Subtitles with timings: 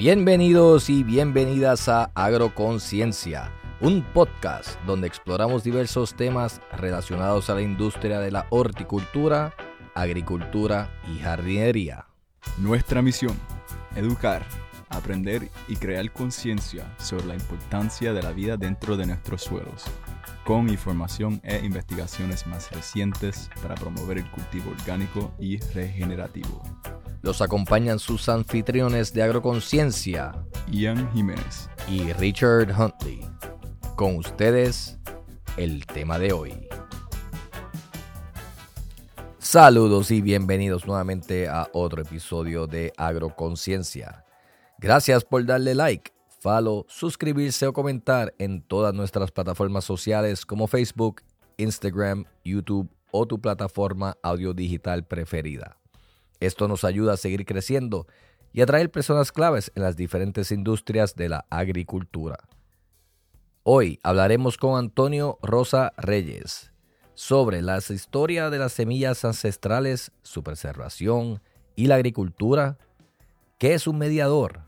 [0.00, 8.18] Bienvenidos y bienvenidas a Agroconciencia, un podcast donde exploramos diversos temas relacionados a la industria
[8.18, 9.52] de la horticultura,
[9.94, 12.06] agricultura y jardinería.
[12.56, 13.38] Nuestra misión,
[13.94, 14.42] educar,
[14.88, 19.84] aprender y crear conciencia sobre la importancia de la vida dentro de nuestros suelos,
[20.46, 26.62] con información e investigaciones más recientes para promover el cultivo orgánico y regenerativo.
[27.22, 30.32] Los acompañan sus anfitriones de Agroconciencia,
[30.70, 33.20] Ian Jiménez y Richard Huntley.
[33.94, 34.98] Con ustedes,
[35.58, 36.68] el tema de hoy.
[39.38, 44.24] Saludos y bienvenidos nuevamente a otro episodio de Agroconciencia.
[44.78, 51.20] Gracias por darle like, follow, suscribirse o comentar en todas nuestras plataformas sociales como Facebook,
[51.58, 55.79] Instagram, YouTube o tu plataforma audio digital preferida.
[56.40, 58.06] Esto nos ayuda a seguir creciendo
[58.52, 62.38] y atraer personas claves en las diferentes industrias de la agricultura.
[63.62, 66.72] Hoy hablaremos con Antonio Rosa Reyes
[67.14, 71.42] sobre la historia de las semillas ancestrales, su preservación
[71.76, 72.78] y la agricultura,
[73.58, 74.62] qué es un mediador,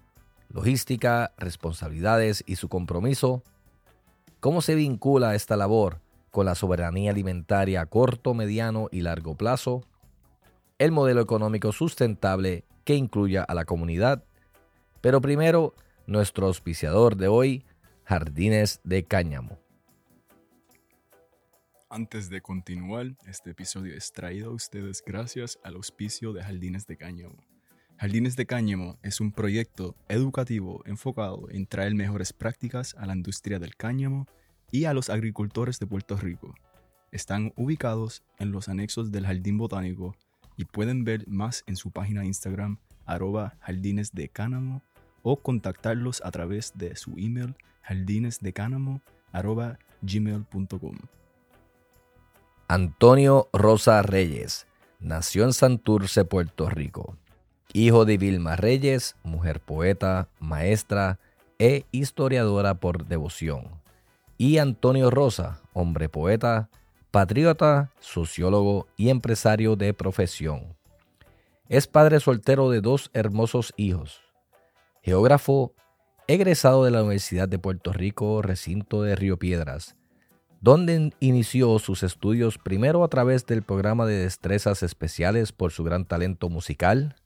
[0.50, 3.42] logística, responsabilidades y su compromiso,
[4.40, 9.84] cómo se vincula esta labor con la soberanía alimentaria a corto, mediano y largo plazo,
[10.82, 14.24] el modelo económico sustentable que incluya a la comunidad.
[15.00, 15.76] Pero primero,
[16.08, 17.64] nuestro auspiciador de hoy,
[18.02, 19.60] Jardines de Cáñamo.
[21.88, 26.96] Antes de continuar, este episodio es traído a ustedes gracias al auspicio de Jardines de
[26.96, 27.36] Cáñamo.
[27.96, 33.60] Jardines de Cáñamo es un proyecto educativo enfocado en traer mejores prácticas a la industria
[33.60, 34.26] del cáñamo
[34.72, 36.56] y a los agricultores de Puerto Rico.
[37.12, 40.16] Están ubicados en los anexos del Jardín Botánico
[40.56, 44.82] y pueden ver más en su página Instagram arroba jardines de Cánamo
[45.22, 49.00] o contactarlos a través de su email jardinesdecánamo
[49.32, 50.96] arroba gmail.com.
[52.68, 54.66] Antonio Rosa Reyes
[54.98, 57.16] nació en Santurce, Puerto Rico.
[57.74, 61.18] Hijo de Vilma Reyes, mujer poeta, maestra
[61.58, 63.80] e historiadora por devoción.
[64.36, 66.68] Y Antonio Rosa, hombre poeta,
[67.12, 70.74] patriota, sociólogo y empresario de profesión.
[71.68, 74.22] Es padre soltero de dos hermosos hijos.
[75.02, 75.74] Geógrafo,
[76.26, 79.94] egresado de la Universidad de Puerto Rico, recinto de Río Piedras,
[80.62, 86.06] donde inició sus estudios primero a través del programa de destrezas especiales por su gran
[86.06, 87.16] talento musical.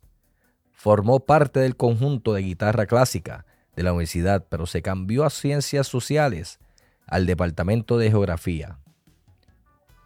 [0.72, 3.46] Formó parte del conjunto de guitarra clásica
[3.76, 6.58] de la universidad, pero se cambió a ciencias sociales,
[7.06, 8.80] al departamento de geografía.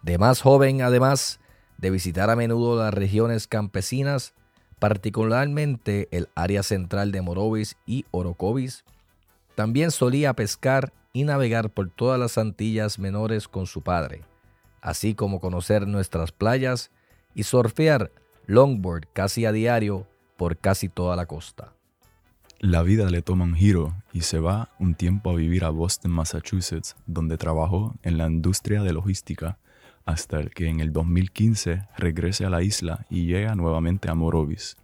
[0.03, 1.39] De más joven, además
[1.77, 4.33] de visitar a menudo las regiones campesinas,
[4.79, 8.83] particularmente el área central de Morovis y Orocovis,
[9.55, 14.21] también solía pescar y navegar por todas las Antillas menores con su padre,
[14.81, 16.89] así como conocer nuestras playas
[17.35, 18.11] y surfear
[18.47, 20.07] longboard casi a diario
[20.37, 21.73] por casi toda la costa.
[22.59, 26.11] La vida le toma un giro y se va un tiempo a vivir a Boston,
[26.11, 29.57] Massachusetts, donde trabajó en la industria de logística
[30.05, 34.77] hasta que en el 2015 regrese a la isla y llega nuevamente a Morovis.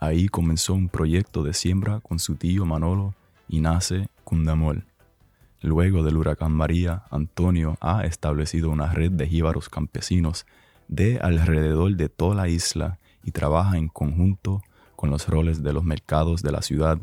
[0.00, 3.14] Ahí comenzó un proyecto de siembra con su tío Manolo
[3.48, 4.84] y nace Cundamol.
[5.60, 10.46] Luego del huracán María, Antonio ha establecido una red de jíbaros campesinos
[10.86, 14.62] de alrededor de toda la isla y trabaja en conjunto
[14.94, 16.98] con los roles de los mercados de la ciudad,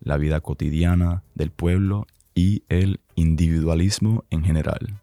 [0.00, 5.00] la vida cotidiana del pueblo y el individualismo en general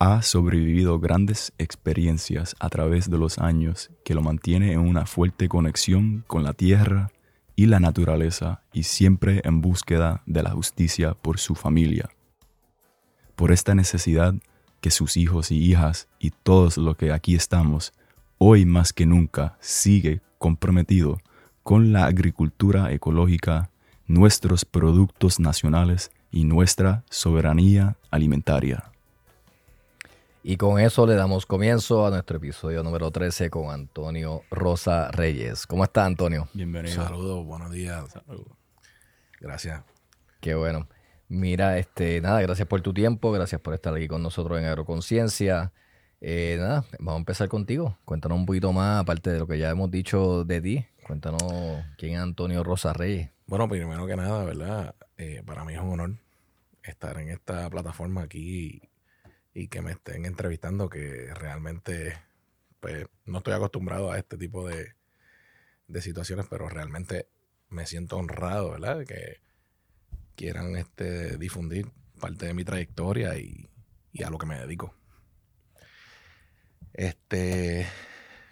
[0.00, 5.48] ha sobrevivido grandes experiencias a través de los años que lo mantiene en una fuerte
[5.48, 7.10] conexión con la tierra
[7.56, 12.08] y la naturaleza y siempre en búsqueda de la justicia por su familia.
[13.34, 14.34] Por esta necesidad
[14.80, 17.92] que sus hijos y hijas y todos los que aquí estamos,
[18.38, 21.18] hoy más que nunca sigue comprometido
[21.64, 23.70] con la agricultura ecológica,
[24.06, 28.92] nuestros productos nacionales y nuestra soberanía alimentaria.
[30.42, 35.66] Y con eso le damos comienzo a nuestro episodio número 13 con Antonio Rosa Reyes.
[35.66, 36.48] ¿Cómo está Antonio?
[36.54, 36.94] Bienvenido.
[36.94, 38.04] Saludos, buenos días.
[39.40, 39.82] Gracias.
[40.40, 40.88] Qué bueno.
[41.28, 45.72] Mira, este, nada, gracias por tu tiempo, gracias por estar aquí con nosotros en Agroconciencia.
[46.20, 47.98] Eh, nada, vamos a empezar contigo.
[48.04, 50.86] Cuéntanos un poquito más, aparte de lo que ya hemos dicho de ti.
[51.06, 51.42] Cuéntanos
[51.98, 53.30] quién es Antonio Rosa Reyes.
[53.46, 54.94] Bueno, primero que nada, ¿verdad?
[55.16, 56.14] Eh, para mí es un honor
[56.82, 58.87] estar en esta plataforma aquí
[59.58, 62.16] y que me estén entrevistando, que realmente
[62.78, 64.94] pues, no estoy acostumbrado a este tipo de,
[66.00, 67.28] situaciones, pero realmente
[67.68, 68.98] me siento honrado, ¿verdad?
[68.98, 69.40] De que
[70.36, 71.90] quieran este, difundir
[72.20, 73.68] parte de mi trayectoria y,
[74.12, 74.94] y a lo que me dedico.
[76.92, 77.84] Este,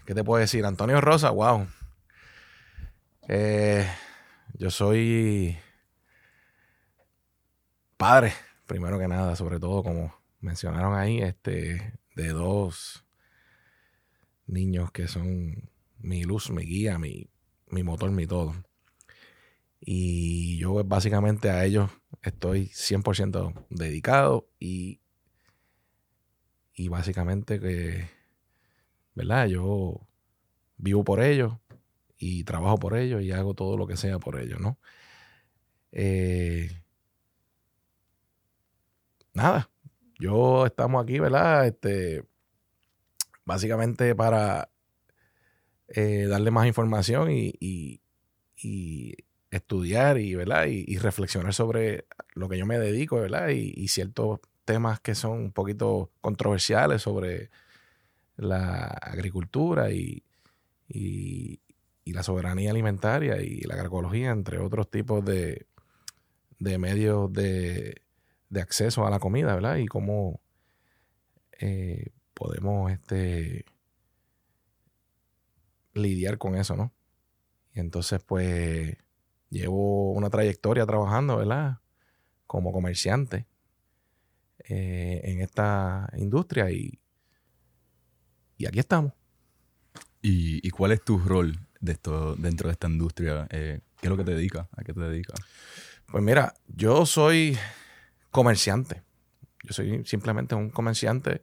[0.06, 0.64] ¿qué te puedo decir?
[0.64, 1.68] Antonio Rosa, wow.
[3.28, 3.88] Eh,
[4.54, 5.56] yo soy
[7.96, 8.32] padre,
[8.66, 13.04] primero que nada, sobre todo como mencionaron ahí, este, de dos
[14.46, 17.28] niños que son mi luz, mi guía, mi,
[17.68, 18.54] mi motor, mi todo.
[19.80, 21.90] Y yo básicamente a ellos
[22.22, 25.00] estoy 100% dedicado y,
[26.74, 28.08] y básicamente que,
[29.14, 29.46] ¿verdad?
[29.46, 30.06] Yo
[30.76, 31.54] vivo por ellos
[32.18, 34.78] y trabajo por ellos y hago todo lo que sea por ellos, ¿no?
[35.92, 36.70] Eh,
[39.34, 39.70] nada,
[40.18, 41.66] yo estamos aquí, ¿verdad?
[41.66, 42.24] Este,
[43.44, 44.70] básicamente para
[45.88, 48.00] eh, darle más información y, y,
[49.50, 50.66] estudiar y, ¿verdad?
[50.66, 53.48] Y, reflexionar sobre lo que yo me dedico, ¿verdad?
[53.48, 57.50] Y, ciertos temas que son un poquito controversiales sobre
[58.36, 60.22] la agricultura y,
[62.06, 65.66] la soberanía alimentaria y la agroecología, entre otros tipos de,
[66.58, 68.05] de medios de,
[68.48, 69.76] de acceso a la comida, ¿verdad?
[69.76, 70.40] Y cómo
[71.58, 73.64] eh, podemos este,
[75.94, 76.92] lidiar con eso, ¿no?
[77.74, 78.96] Y entonces, pues,
[79.50, 81.78] llevo una trayectoria trabajando, ¿verdad?
[82.46, 83.46] Como comerciante
[84.68, 87.00] eh, en esta industria y,
[88.56, 89.12] y aquí estamos.
[90.28, 93.46] ¿Y, cuál es tu rol de esto, dentro de esta industria?
[93.50, 94.66] Eh, ¿Qué es lo que te dedicas?
[94.72, 95.38] ¿A qué te dedicas?
[96.10, 97.56] Pues mira, yo soy
[98.36, 99.02] comerciante.
[99.62, 101.40] Yo soy simplemente un comerciante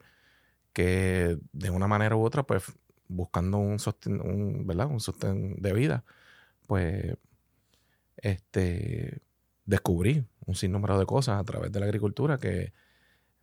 [0.72, 2.62] que de una manera u otra, pues
[3.08, 4.86] buscando un sostén, un, ¿verdad?
[4.86, 6.04] Un sostén de vida,
[6.68, 7.16] pues
[8.16, 9.22] este
[9.64, 12.72] descubrí un sinnúmero de cosas a través de la agricultura que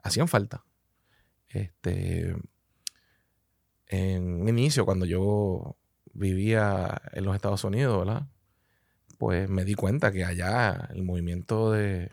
[0.01, 0.63] hacían falta.
[1.49, 2.33] Este
[3.87, 5.75] en un inicio, cuando yo
[6.13, 8.27] vivía en los Estados Unidos, ¿verdad?
[9.17, 12.11] Pues me di cuenta que allá el movimiento de,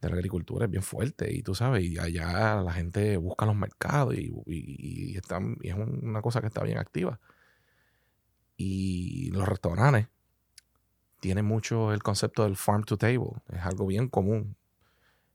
[0.00, 3.56] de la agricultura es bien fuerte y tú sabes, y allá la gente busca los
[3.56, 7.18] mercados y, están, y es una cosa que está bien activa.
[8.56, 10.08] Y los restaurantes
[11.20, 14.56] tienen mucho el concepto del farm to table, es algo bien común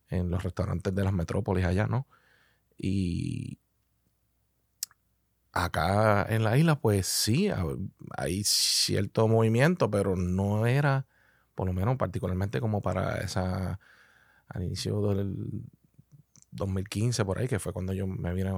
[0.10, 2.08] en los restaurantes de las metrópolis allá, ¿no?
[2.78, 3.60] Y
[5.54, 7.50] acá en la isla, pues sí,
[8.18, 11.06] hay cierto movimiento, pero no era,
[11.56, 13.80] por lo menos particularmente como para esa
[14.54, 15.64] al inicio del
[16.52, 18.52] 2015, por ahí, que fue cuando yo me vine,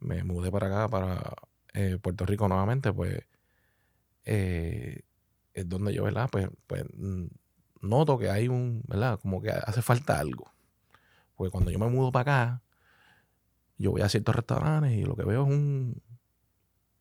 [0.00, 1.34] me mudé para acá, para
[1.74, 3.20] eh, Puerto Rico nuevamente, pues
[4.24, 5.02] eh,
[5.54, 6.28] es donde yo, ¿verdad?
[6.30, 6.84] Pues, pues
[7.80, 9.18] noto que hay un, ¿verdad?
[9.20, 10.52] Como que hace falta algo.
[11.36, 12.62] Porque cuando yo me mudo para acá,
[13.76, 16.02] yo voy a ciertos restaurantes y lo que veo es un,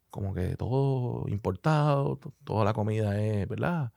[0.09, 3.91] como que todo importado, toda la comida es, ¿verdad?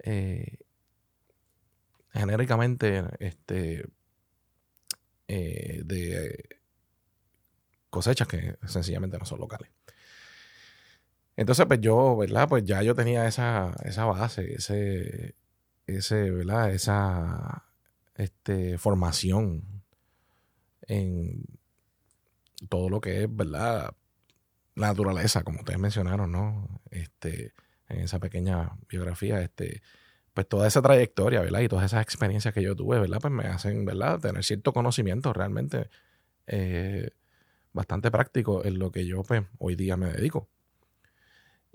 [0.00, 0.58] Eh,
[2.18, 3.88] genéricamente este,
[5.28, 6.48] eh, de
[7.90, 9.70] cosechas que sencillamente no son locales.
[11.36, 12.48] Entonces, pues yo, ¿verdad?
[12.48, 15.36] Pues ya yo tenía esa, esa base, ese,
[15.86, 16.72] ese, ¿verdad?
[16.72, 17.64] Esa
[18.16, 19.84] este, formación
[20.82, 21.44] en
[22.68, 23.94] todo lo que es, ¿verdad?
[24.74, 26.80] La naturaleza, como ustedes mencionaron, ¿no?
[26.90, 27.52] Este,
[27.88, 29.82] en esa pequeña biografía, este,
[30.38, 31.62] pues toda esa trayectoria, ¿verdad?
[31.62, 33.18] Y todas esas experiencias que yo tuve, ¿verdad?
[33.20, 34.20] Pues me hacen, ¿verdad?
[34.20, 35.90] Tener cierto conocimiento realmente
[36.46, 37.10] eh,
[37.72, 40.48] bastante práctico en lo que yo, pues, hoy día me dedico.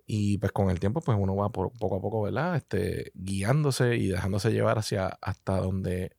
[0.05, 2.55] Y pues con el tiempo, pues uno va poco a poco, ¿verdad?
[2.55, 6.15] Este, guiándose y dejándose llevar hacia hasta donde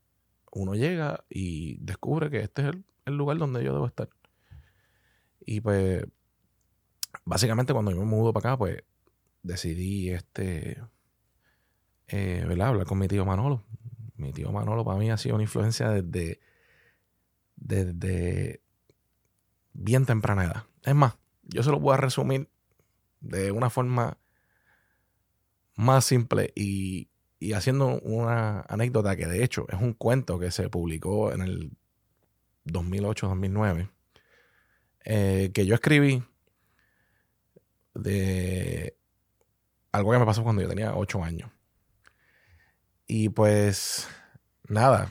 [0.52, 4.10] uno llega y descubre que este es el, el lugar donde yo debo estar.
[5.46, 6.04] Y pues,
[7.24, 8.82] básicamente cuando yo me mudo para acá, pues
[9.42, 10.76] decidí este
[12.08, 12.40] eh.
[12.42, 13.62] Hablar con mi tío Manolo.
[14.16, 16.40] Mi tío Manolo para mí ha sido una influencia desde,
[17.56, 18.60] desde
[19.72, 20.64] bien temprana edad.
[20.82, 22.48] Es más, yo se lo voy a resumir
[23.20, 24.18] de una forma
[25.76, 27.08] más simple y,
[27.54, 31.72] haciendo una anécdota que de hecho es un cuento que se publicó en el
[32.66, 33.90] 2008-2009,
[35.04, 36.22] eh, que yo escribí
[37.94, 38.96] de
[39.92, 41.50] algo que me pasó cuando yo tenía 8 años.
[43.06, 44.08] Y pues,
[44.68, 45.10] nada,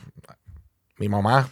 [0.98, 1.48] mi mamá,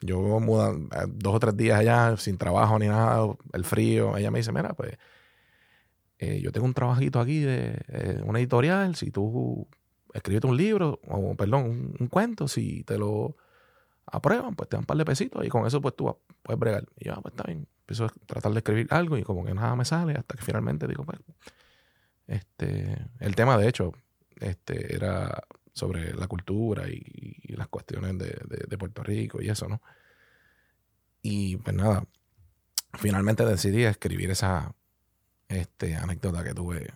[0.00, 0.74] yo muda
[1.08, 4.74] dos o tres días allá sin trabajo ni nada, el frío, ella me dice, mira,
[4.74, 4.96] pues,
[6.18, 9.66] eh, yo tengo un trabajito aquí de eh, una editorial, si tú
[10.12, 13.36] escribes un libro, o perdón, un, cuento, si te lo
[14.06, 16.84] aprueban, pues te dan un par de pesitos y con eso pues tú puedes bregar.
[16.98, 17.66] Y yo, ah, pues está bien.
[17.80, 20.86] Empiezo a tratar de escribir algo y como que nada me sale hasta que finalmente
[20.86, 21.18] digo, pues,
[22.26, 23.92] este, el tema de hecho,
[24.40, 29.82] este, era sobre la cultura y, las cuestiones de, Puerto Rico y eso, ¿no?
[31.20, 32.04] Y pues nada,
[32.94, 34.74] finalmente decidí escribir esa
[35.48, 36.94] este, anécdota que tuve,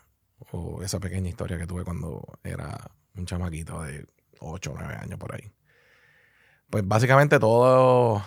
[0.52, 4.06] o esa pequeña historia que tuve cuando era un chamaquito de
[4.40, 5.52] 8 o 9 años por ahí.
[6.70, 8.24] Pues básicamente todo,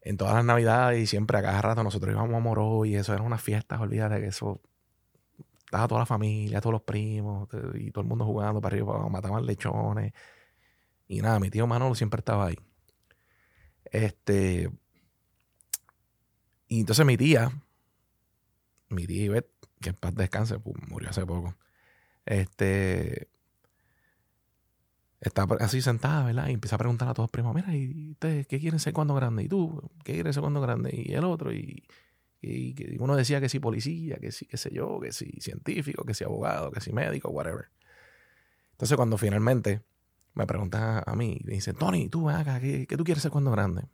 [0.00, 3.12] en todas las navidades y siempre a cada rato nosotros íbamos a Moró y eso
[3.12, 4.60] eran unas fiestas, olvídate que eso
[5.64, 9.46] estaba toda la familia, todos los primos y todo el mundo jugando para arriba, mataban
[9.46, 10.12] lechones.
[11.08, 12.56] Y nada, mi tío Manolo siempre estaba ahí.
[13.84, 14.70] Este.
[16.68, 17.50] Y entonces mi tía,
[18.88, 21.56] mi tía Ivette, que en paz descanse, pues, murió hace poco.
[22.26, 23.28] Este.
[25.20, 26.48] Está así sentada, ¿verdad?
[26.48, 29.14] Y empieza a preguntar a todos los primos, mira, ¿y ustedes qué quieren ser cuando
[29.14, 29.44] grande?
[29.44, 29.90] ¿Y tú?
[30.04, 30.90] ¿Qué quieres ser cuando grande?
[30.92, 31.84] Y el otro, y,
[32.44, 36.14] y, uno decía que sí policía, que sí, qué sé yo, que sí científico, que
[36.14, 37.70] sí abogado, que sí médico, whatever.
[38.72, 39.82] Entonces cuando finalmente
[40.34, 43.50] me preguntan a mí, me dicen, Tony, tú acá, ¿qué, ¿qué tú quieres ser cuando
[43.50, 43.84] grande?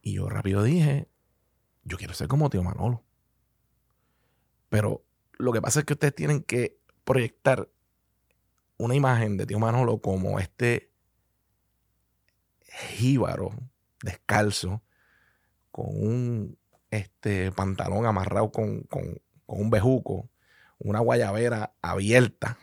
[0.00, 1.08] Y yo rápido dije,
[1.84, 3.04] yo quiero ser como tío Manolo.
[4.68, 5.04] Pero
[5.38, 7.68] lo que pasa es que ustedes tienen que proyectar
[8.78, 10.90] una imagen de tío Manolo como este
[12.96, 13.50] jíbaro
[14.02, 14.82] descalzo
[15.70, 16.58] con un
[16.92, 18.86] este, pantalón amarrado con,
[19.46, 20.30] un bejuco,
[20.78, 22.58] una guayabera abierta,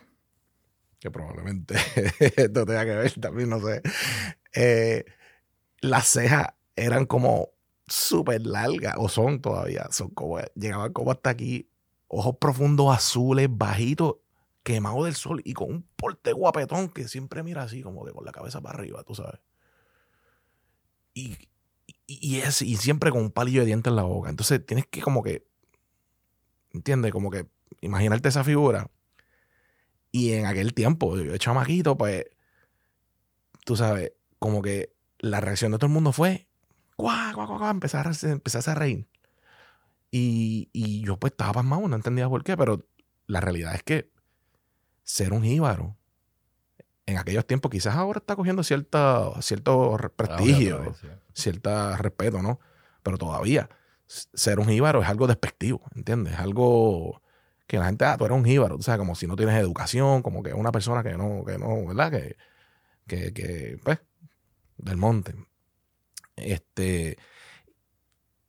[1.00, 1.74] que probablemente
[2.36, 3.82] esto tenga que ver también, no sé.
[4.54, 5.04] Eh,
[5.80, 7.50] las cejas eran como
[7.88, 11.68] súper largas, o son todavía, son como, llegaban como hasta aquí,
[12.06, 14.16] ojos profundos azules, bajitos,
[14.62, 18.24] quemado del sol y con un porte guapetón que siempre mira así, como que con
[18.24, 19.40] la cabeza para arriba, tú sabes.
[21.14, 21.49] Y,
[22.20, 24.30] y, es, y siempre con un palillo de dientes en la boca.
[24.30, 25.46] Entonces tienes que como que,
[26.72, 27.12] ¿entiendes?
[27.12, 27.46] Como que
[27.80, 28.90] imaginarte esa figura.
[30.10, 32.24] Y en aquel tiempo, yo chamaquito, pues,
[33.64, 36.48] tú sabes, como que la reacción de todo el mundo fue,
[36.98, 37.70] ¡guau, guau, guau!
[37.70, 39.06] Empezar a, empezar a reír.
[40.10, 42.84] Y, y yo pues estaba pasmado, no entendía por qué, pero
[43.28, 44.10] la realidad es que
[45.04, 45.96] ser un jíbaro
[47.06, 49.34] en aquellos tiempos, quizás ahora está cogiendo cierto
[50.16, 50.94] prestigio,
[51.32, 52.60] cierto respeto, ¿no?
[53.02, 53.68] Pero todavía,
[54.06, 56.34] ser un jíbaro es algo despectivo, ¿entiendes?
[56.34, 57.22] Es algo
[57.66, 60.22] que la gente, ah, tú eres un jíbaro, o sea, como si no tienes educación,
[60.22, 62.10] como que es una persona que no, que no, ¿verdad?
[62.10, 62.36] Que,
[63.06, 64.00] que, que pues,
[64.76, 65.34] del monte.
[66.36, 67.16] Este,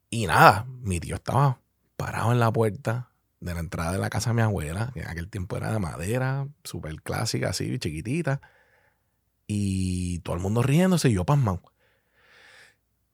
[0.10, 1.60] y nada, mi tío estaba
[1.98, 3.11] parado en la puerta
[3.42, 5.80] de la entrada de la casa de mi abuela, que en aquel tiempo era de
[5.80, 8.40] madera, súper clásica, así, chiquitita.
[9.48, 11.62] Y todo el mundo riéndose y yo pasmado.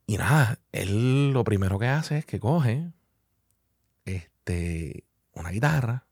[0.05, 2.91] Y nada, él lo primero que hace es que coge
[4.05, 6.05] este, una guitarra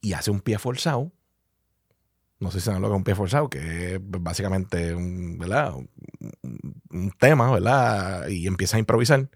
[0.00, 1.12] y hace un pie forzado.
[2.38, 5.74] No sé si saben lo que es un pie forzado, que es básicamente un, ¿verdad?
[5.74, 8.28] un tema, ¿verdad?
[8.28, 9.30] Y empieza a improvisar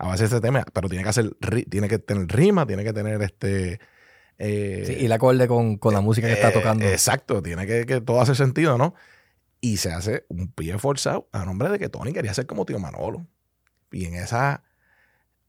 [0.00, 1.36] a base de ese tema, pero tiene que hacer,
[1.68, 3.78] tiene que tener rima, tiene que tener este...
[4.38, 6.86] Eh, sí, y el acorde con, con la música que está eh, tocando.
[6.86, 8.94] Exacto, tiene que, que todo hace sentido, ¿no?
[9.60, 12.78] Y se hace un pie forzado a nombre de que Tony quería ser como tío
[12.78, 13.26] Manolo.
[13.92, 14.62] Y en esa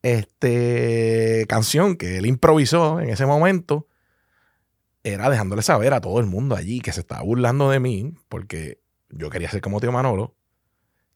[0.01, 3.87] este, canción que él improvisó en ese momento,
[5.03, 8.81] era dejándole saber a todo el mundo allí que se estaba burlando de mí, porque
[9.09, 10.35] yo quería ser como tío Manolo,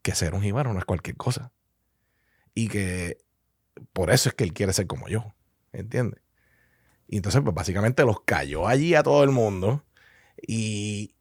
[0.01, 1.51] que ser un jíbaro no es cualquier cosa.
[2.53, 3.24] Y que
[3.93, 5.33] por eso es que él quiere ser como yo.
[5.73, 6.21] ¿Entiendes?
[7.07, 9.83] Y entonces, pues básicamente los cayó allí a todo el mundo.
[10.47, 11.15] Y,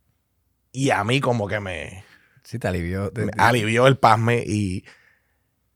[0.72, 2.04] y a mí como que me...
[2.42, 3.10] Sí, te alivió.
[3.38, 4.84] alivió el pasme y,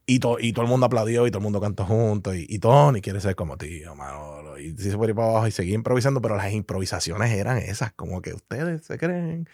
[0.07, 2.37] y, y todo el mundo aplaudió y todo el mundo cantó juntos.
[2.37, 4.59] Y, y Tony quiere ser como tío, Manolo.
[4.59, 8.35] Y se fue para abajo y seguía improvisando, pero las improvisaciones eran esas, como que
[8.35, 9.49] ustedes se creen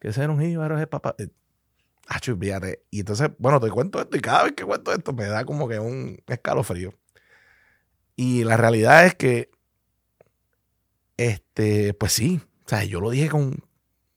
[0.00, 1.14] que ser un jíbaro es papá.
[2.10, 2.84] Ah, fíjate.
[2.90, 5.68] Y entonces, bueno, te cuento esto y cada vez que cuento esto me da como
[5.68, 6.92] que un escalofrío.
[8.16, 9.50] Y la realidad es que,
[11.16, 13.62] este, pues sí, o sea, yo lo dije con,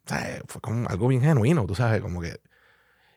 [0.08, 2.42] sea, fue con algo bien genuino, tú sabes, como que...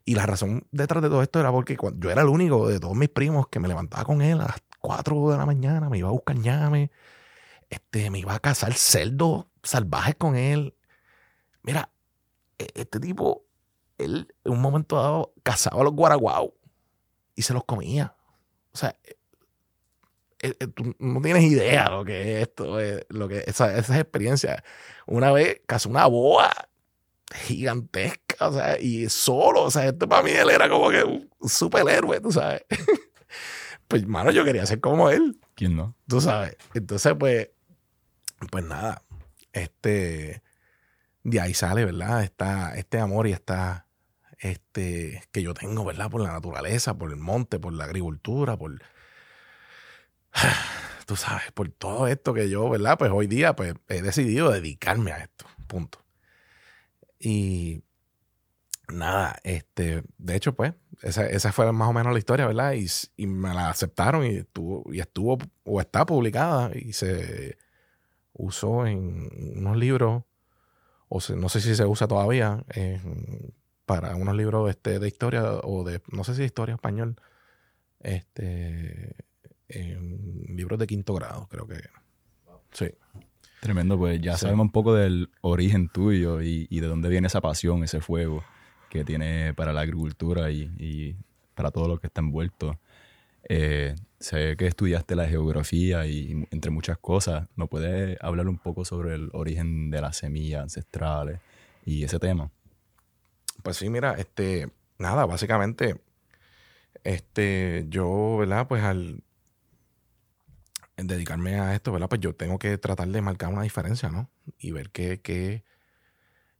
[0.04, 2.96] Y la razón detrás de todo esto era porque yo era el único de todos
[2.96, 6.08] mis primos que me levantaba con él a las 4 de la mañana, me iba
[6.08, 6.92] a buscar ñame,
[7.70, 10.76] este, me iba a cazar cerdos salvajes con él.
[11.62, 11.90] Mira,
[12.58, 13.45] e-, este tipo
[13.98, 16.54] él en un momento dado cazaba a los guaraguau
[17.34, 18.14] y se los comía.
[18.72, 18.96] O sea,
[20.40, 23.98] eh, eh, tú no tienes idea lo que es esto, eh, lo que esa, esas
[23.98, 24.62] experiencias.
[25.06, 26.52] Una vez casi una boa
[27.34, 31.28] gigantesca, o sea, y solo, o sea, esto para mí él era como que un
[31.48, 32.62] superhéroe, tú sabes.
[33.88, 35.38] pues, mano, yo quería ser como él.
[35.54, 35.94] ¿Quién no?
[36.06, 36.56] Tú sabes.
[36.74, 37.50] Entonces, pues,
[38.50, 39.02] pues nada,
[39.52, 40.42] este,
[41.22, 42.22] de ahí sale, ¿verdad?
[42.22, 43.85] Está este amor y está,
[44.38, 46.10] este, que yo tengo, ¿verdad?
[46.10, 48.80] Por la naturaleza, por el monte, por la agricultura, por,
[51.06, 52.98] tú sabes, por todo esto que yo, ¿verdad?
[52.98, 56.04] Pues hoy día, pues, he decidido dedicarme a esto, punto.
[57.18, 57.82] Y
[58.88, 62.72] nada, este, de hecho, pues, esa, esa fue más o menos la historia, ¿verdad?
[62.74, 67.58] Y, y, me la aceptaron y estuvo, y estuvo, o está publicada y se
[68.32, 70.24] usó en unos libros,
[71.08, 72.64] o no sé si se usa todavía,
[73.86, 77.16] para unos libros este, de historia o de, no sé si historia español,
[78.00, 79.14] este,
[79.68, 81.80] en libros de quinto grado, creo que.
[82.72, 82.86] Sí.
[83.60, 87.82] Tremendo, pues ya sabemos un poco del origen tuyo y, de dónde viene esa pasión,
[87.82, 88.44] ese fuego
[88.90, 91.16] que tiene para la agricultura y,
[91.54, 92.78] para todo lo que está envuelto.
[93.48, 97.48] Eh, sé que estudiaste la geografía y entre muchas cosas.
[97.56, 101.40] ¿No puedes hablar un poco sobre el origen de las semillas ancestrales
[101.84, 102.50] y ese tema?
[103.62, 106.00] Pues sí, mira, este, nada, básicamente,
[107.04, 108.66] este, yo, ¿verdad?
[108.68, 109.22] Pues al
[110.96, 112.08] dedicarme a esto, ¿verdad?
[112.08, 114.30] Pues yo tengo que tratar de marcar una diferencia, ¿no?
[114.58, 115.64] Y ver qué, qué,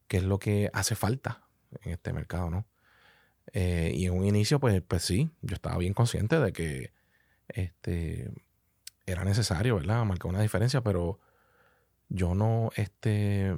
[0.09, 1.43] qué es lo que hace falta
[1.83, 2.67] en este mercado, ¿no?
[3.53, 6.93] Eh, y en un inicio, pues, pues sí, yo estaba bien consciente de que
[7.49, 8.31] este,
[9.07, 10.05] era necesario, ¿verdad?
[10.05, 11.21] Marcar una diferencia, pero
[12.09, 13.55] yo no este,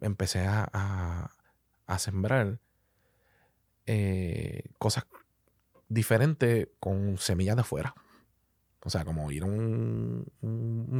[0.00, 1.30] empecé a,
[1.98, 2.58] sembrar
[3.86, 5.06] eh, cosas
[5.88, 7.94] diferentes con semillas de afuera.
[8.84, 10.26] O sea, como ir a un,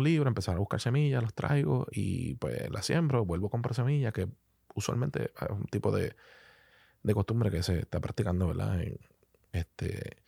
[0.02, 4.12] libro, empezar a buscar semillas, los traigo y pues las siembro, vuelvo a comprar semillas,
[4.12, 4.28] que
[4.74, 6.14] usualmente es un tipo de,
[7.14, 8.80] costumbre que se está practicando, ¿verdad?
[9.52, 10.22] este,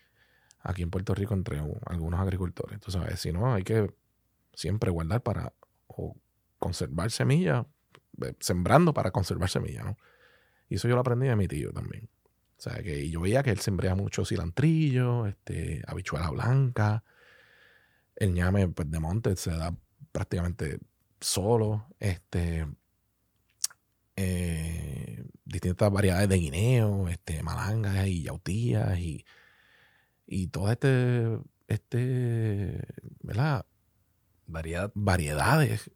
[0.60, 2.80] aquí en Puerto Rico entre algunos agricultores.
[2.80, 3.92] Tú sabes, si no, hay que
[4.54, 5.52] siempre guardar para
[6.58, 7.66] conservar semillas,
[8.22, 9.96] eh, sembrando para conservar semillas, ¿no?
[10.68, 12.08] Y eso yo lo aprendí de mi tío también.
[12.58, 17.04] O sea, que yo veía que él sembría mucho cilantrillo, este, habichuela blanca,
[18.16, 19.74] el ñame pues, de monte se da
[20.10, 20.80] prácticamente
[21.20, 21.86] solo.
[22.00, 22.66] Este,
[24.16, 29.24] eh, distintas variedades de guineo, este, malangas y yautías y,
[30.26, 32.82] y todas este, este,
[33.22, 33.64] ¿verdad?
[34.46, 34.90] Variedad.
[34.94, 35.90] variedades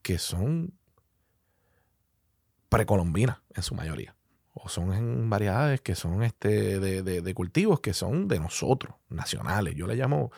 [0.00, 0.72] que son
[2.70, 4.15] precolombinas en su mayoría.
[4.66, 9.76] O son variedades que son este, de, de cultivos que son de nosotros, nacionales.
[9.76, 10.32] Yo le llamo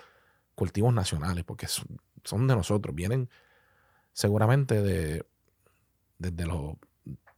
[0.55, 3.31] cultivos nacionales, porque son, de nosotros, vienen
[4.12, 5.25] seguramente de
[6.19, 6.75] desde los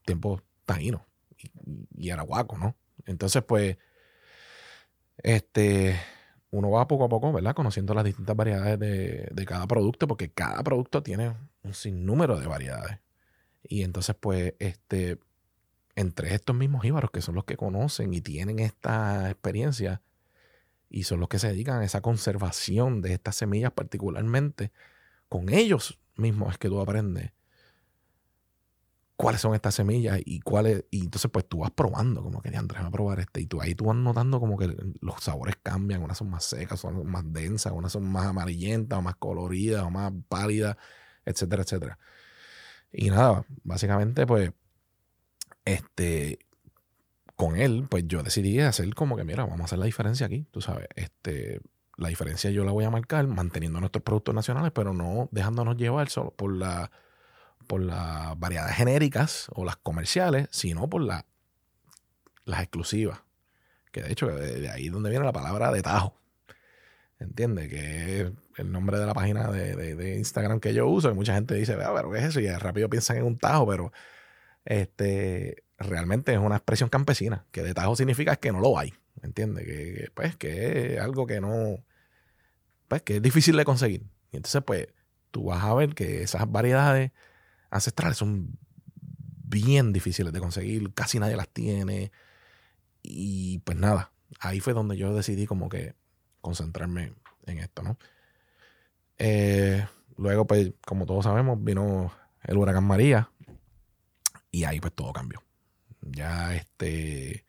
[0.05, 1.03] tiempos taínos
[1.39, 2.75] y, y arahuacos, ¿no?
[3.07, 3.79] Entonces, pues,
[5.19, 5.97] este,
[6.51, 7.55] uno va poco a poco, ¿verdad?
[7.55, 12.49] Conociendo las distintas variedades de, de cada producto, porque cada producto tiene un sinnúmero de
[12.49, 12.99] variedades.
[13.63, 15.21] Y entonces, pues, este,
[16.01, 20.03] entre estos mismos íbaros, que son los que conocen y tienen esta experiencia,
[20.89, 24.73] y son los que se dedican a esa conservación de estas semillas particularmente.
[25.29, 27.33] Con ellos mismos es que tú aprendes
[29.21, 32.83] cuáles son estas semillas y cuáles y entonces pues tú vas probando como que Andrés
[32.83, 36.03] va a probar este y tú ahí tú vas notando como que los sabores cambian,
[36.03, 39.91] unas son más secas, son más densas, unas son más amarillentas o más coloridas o
[39.91, 40.79] más pálidas,
[41.27, 41.99] etcétera, etcétera.
[42.93, 44.53] Y nada, básicamente pues
[45.65, 46.39] este
[47.37, 50.47] con él, pues yo decidí hacer como que, mira, vamos a hacer la diferencia aquí,
[50.51, 51.61] tú sabes, este,
[51.97, 56.11] la diferencia yo la voy a marcar manteniendo nuestros productos nacionales, pero no dejándonos llevar
[56.11, 56.91] solo por la
[57.71, 61.25] por las variedades genéricas o las comerciales, sino por la,
[62.45, 63.21] las exclusivas.
[63.93, 66.17] Que de hecho, de, ahí es donde viene la palabra de tajo.
[67.21, 67.69] ¿Entiendes?
[67.69, 71.11] Que es el nombre de la página de, de, Instagram que yo uso.
[71.11, 72.41] Y mucha gente dice, vea, pero ¿qué es eso?
[72.41, 73.93] Y rápido piensan en un tajo, pero
[74.65, 79.65] este, realmente es una expresión campesina, que de tajo significa que no lo hay, ¿entiendes?
[79.65, 81.85] Que, pues, que es algo que no,
[82.89, 84.05] pues, que es difícil de conseguir.
[84.33, 84.89] Y entonces, pues,
[85.31, 87.13] tú vas a ver que esas variedades
[87.71, 88.59] ancestrales son
[89.51, 92.13] bien difíciles de conseguir, casi nadie las tiene.
[93.03, 95.95] Y pues nada, ahí fue donde yo decidí como que
[96.41, 97.15] concentrarme
[97.47, 97.99] en esto, ¿no?
[99.19, 103.31] Eh, luego, pues, como todos sabemos, vino el huracán María
[104.51, 105.43] y ahí pues todo cambió.
[106.03, 107.45] Ya este,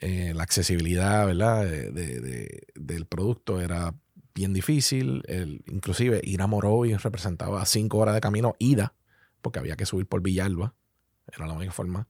[0.00, 1.64] eh, la accesibilidad, ¿verdad?
[1.64, 3.94] De, del producto era
[4.34, 5.22] bien difícil.
[5.26, 8.94] El, inclusive ir a Morovis representaba cinco horas de camino ida,
[9.42, 10.74] porque había que subir por Villalba.
[11.34, 12.08] Era la única forma.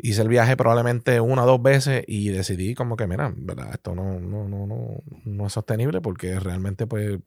[0.00, 3.70] Hice el viaje probablemente una o dos veces y decidí como que, mira, ¿verdad?
[3.72, 7.18] Esto no, no, no, no, no es sostenible porque realmente pues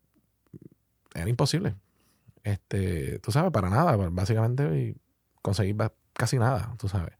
[1.14, 1.76] era imposible.
[2.44, 4.96] Este, tú sabes, para nada, básicamente
[5.42, 5.76] conseguir
[6.14, 7.14] casi nada, tú sabes.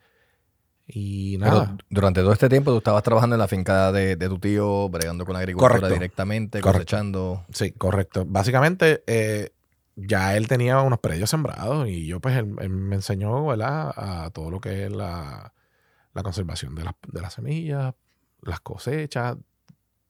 [0.88, 1.78] Y nada.
[1.90, 5.34] durante todo este tiempo tú estabas trabajando en la finca de, tu tío, bregando con
[5.34, 7.46] la agricultura directamente, cosechando.
[7.54, 8.26] Sí, correcto.
[8.28, 9.54] Básicamente, eh,
[9.96, 14.52] ya él tenía unos predios sembrados y yo, pues, él, me enseñó, ¿verdad?, a todo
[14.52, 15.54] lo que es la,
[16.14, 17.94] conservación de, de, las semillas,
[18.42, 19.38] las cosechas,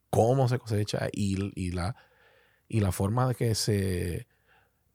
[0.09, 1.95] cómo se cosecha y, la,
[2.67, 4.27] y la forma de que se,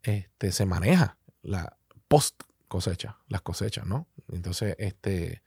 [0.07, 1.77] este, se maneja la
[2.09, 4.09] post cosecha, las cosechas, ¿no?
[4.29, 5.43] Entonces, este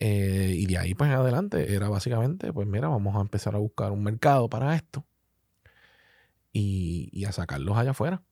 [0.00, 3.58] eh, y de ahí pues en adelante era básicamente, pues mira, vamos a empezar a
[3.58, 5.06] buscar un mercado para esto
[6.52, 8.22] y, a sacarlos allá afuera.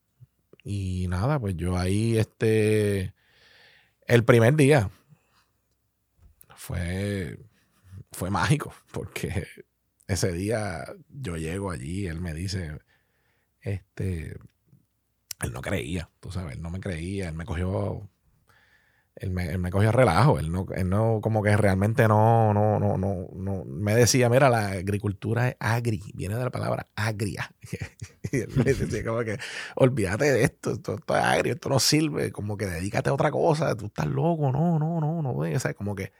[0.64, 3.14] Y nada, pues yo ahí, este,
[4.06, 4.90] el primer día
[6.54, 7.38] fue,
[8.12, 9.46] fue mágico, porque
[10.06, 12.78] ese día yo llego allí, él me dice,
[13.60, 14.36] este,
[15.42, 18.08] él no creía, tú sabes, él no me creía, él me cogió
[19.16, 20.38] él me, cogió relajo.
[20.38, 23.64] Él no, él no, como que realmente no, no, no, no, no.
[23.64, 27.54] Me decía, mira, la agricultura es agri, viene de la palabra agria.
[28.32, 29.38] y él me decía como que,
[29.76, 33.76] olvídate de esto, esto, es agrio, esto no sirve, como que dedícate a otra cosa,
[33.76, 36.12] tú estás loco, no, no, no, no, o sea, como que.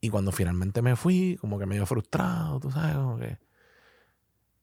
[0.00, 3.38] Y cuando finalmente me fui, como que medio frustrado, tú sabes, como que.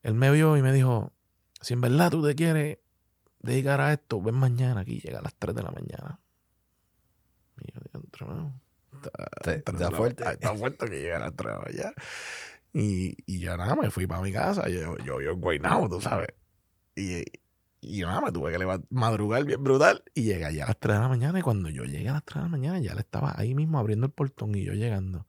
[0.01, 1.13] Él me vio y me dijo,
[1.61, 2.79] si en verdad tú te quieres
[3.39, 6.19] dedicar a esto, ven mañana aquí, llega a las 3 de la mañana
[7.62, 7.80] y yo
[9.41, 10.23] Está, fuerte.
[10.23, 11.93] Está fuerte que llegara a trabajar.
[12.73, 14.67] Y, y ya nada, me fui para mi casa.
[14.69, 16.30] Yo, yo, yo en tú sabes.
[16.95, 17.23] Y,
[17.82, 20.04] y nada, me tuve que madrugar bien brutal.
[20.13, 21.39] Y llegué allá a las 3 de la mañana.
[21.39, 23.80] Y cuando yo llegué a las 3 de la mañana, ya le estaba ahí mismo
[23.80, 25.28] abriendo el portón y yo llegando.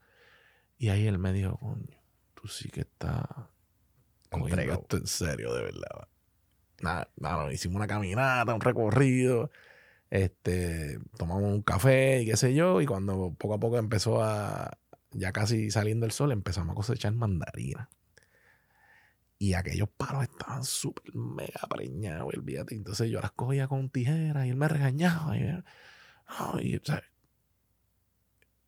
[0.79, 1.99] Y ahí él me dijo, coño,
[2.35, 3.27] tú sí que estás
[4.31, 6.09] cogiendo esto en serio, de verdad.
[6.81, 9.51] Nada, nada, hicimos una caminata, un recorrido
[10.11, 14.79] este, tomamos un café y qué sé yo, y cuando poco a poco empezó a,
[15.13, 17.91] ya casi saliendo el sol, empezamos a cosechar mandarina.
[19.41, 22.75] Y aquellos palos estaban súper mega preñados, olvídate.
[22.75, 25.37] Entonces yo las cogía con tijeras y él me regañaba.
[25.37, 26.81] Y,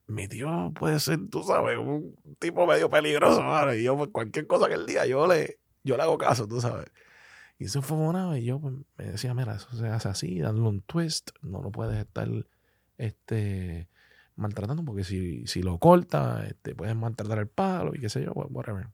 [0.06, 3.42] mi tío puede ser, tú sabes, un tipo medio peligroso.
[3.74, 6.60] Y yo, pues, cualquier cosa que él diga, yo le, yo le hago caso, tú
[6.60, 6.86] sabes.
[7.60, 10.70] Y eso fue una y yo pues, me decía, mira, eso se hace así, dándole
[10.70, 12.26] un twist, no lo puedes estar
[12.96, 13.86] este,
[14.34, 18.32] maltratando porque si, si lo corta, este, puedes maltratar el palo y qué sé yo,
[18.32, 18.88] whatever.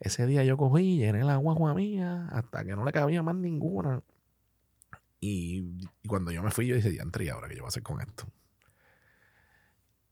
[0.00, 4.02] Ese día yo cogí, llené la guagua mía hasta que no le cabía más ninguna.
[5.20, 7.82] Y, cuando yo me fui, yo dije, ya entré, ahora que yo voy a hacer
[7.82, 8.24] con esto?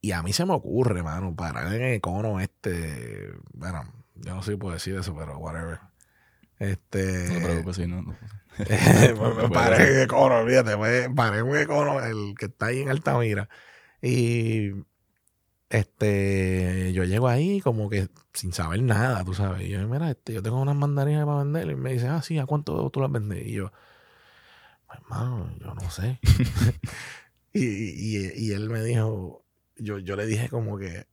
[0.02, 3.32] Y a mí se me ocurre, mano, parar en el cono este.
[3.54, 3.82] Bueno,
[4.16, 5.80] yo no sé si puedo decir eso, pero whatever
[6.58, 7.28] este.
[7.28, 8.02] No te preocupes, sí, no.
[8.02, 8.16] no.
[8.56, 13.48] pues paré en Econo, fíjate, pues, paré en Econo, el que está ahí en Altamira.
[14.00, 14.72] Y
[15.68, 19.62] este, yo llego ahí como que sin saber nada, tú sabes.
[19.66, 21.70] Y yo, mira, este, yo tengo unas mandarinas para vender.
[21.70, 23.46] Y me dice, ah, sí, ¿a cuánto tú las vendes?
[23.46, 23.72] Y yo,
[24.86, 26.18] pues, hermano, yo no sé.
[27.52, 29.44] y, y, y, él me dijo,
[29.76, 31.06] yo, yo le dije como que,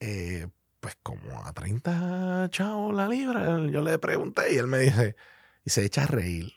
[0.00, 0.48] eh,
[0.88, 3.58] pues como a 30 chavos la libra.
[3.66, 5.16] Yo le pregunté y él me dice,
[5.64, 6.54] y se echa a reír.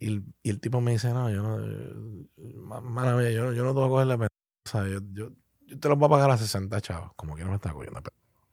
[0.00, 1.58] Y, el tipo me dice, no, yo no,
[2.82, 4.28] mala mía, yo, yo no tengo que cogerle pena.
[4.66, 5.30] O sea, yo, yo,
[5.66, 8.02] yo, te lo voy a pagar a 60 chavos, como que no me está cogiendo.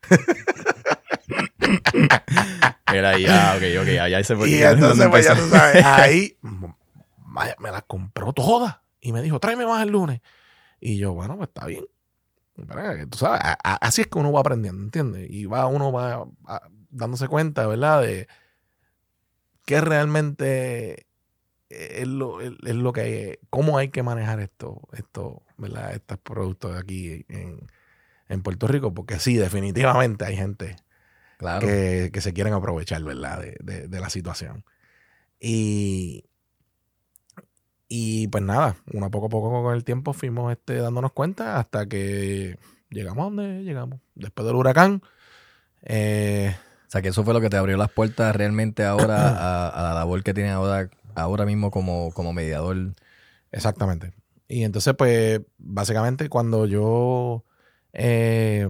[2.94, 4.50] Era ya, ok, ok, allá se fue.
[4.50, 6.38] Y entonces, pues ya tú sabes, ahí
[7.58, 8.78] me las compró todas.
[9.00, 10.22] Y me dijo, tráeme más el lunes.
[10.80, 11.84] Y yo, bueno, pues está bien.
[13.10, 15.30] Tú sabes, así es que uno va aprendiendo, ¿entiendes?
[15.30, 16.28] Y va, uno va
[16.90, 18.02] dándose cuenta, ¿verdad?
[18.02, 18.28] De
[19.66, 21.08] qué realmente
[21.70, 25.94] es lo, es, lo que hay, cómo hay que manejar esto, esto, ¿verdad?
[25.94, 30.78] Estos productos aquí en, Puerto Rico, porque sí, definitivamente hay gente
[31.60, 33.44] que, se quieren aprovechar, ¿verdad?
[33.60, 34.64] De, de la situación.
[35.40, 36.31] Y,
[37.94, 41.88] y pues nada, uno poco a poco con el tiempo fuimos este, dándonos cuenta hasta
[41.88, 42.58] que
[42.90, 44.00] llegamos a donde llegamos.
[44.16, 45.02] Después del huracán.
[45.82, 46.56] Eh,
[46.88, 49.94] o sea, que eso fue lo que te abrió las puertas realmente ahora a, la
[49.94, 52.78] labor que tienes ahora, ahora mismo como, como mediador.
[53.52, 54.14] Exactamente.
[54.48, 57.44] Y entonces, pues, básicamente cuando yo
[57.92, 58.70] eh,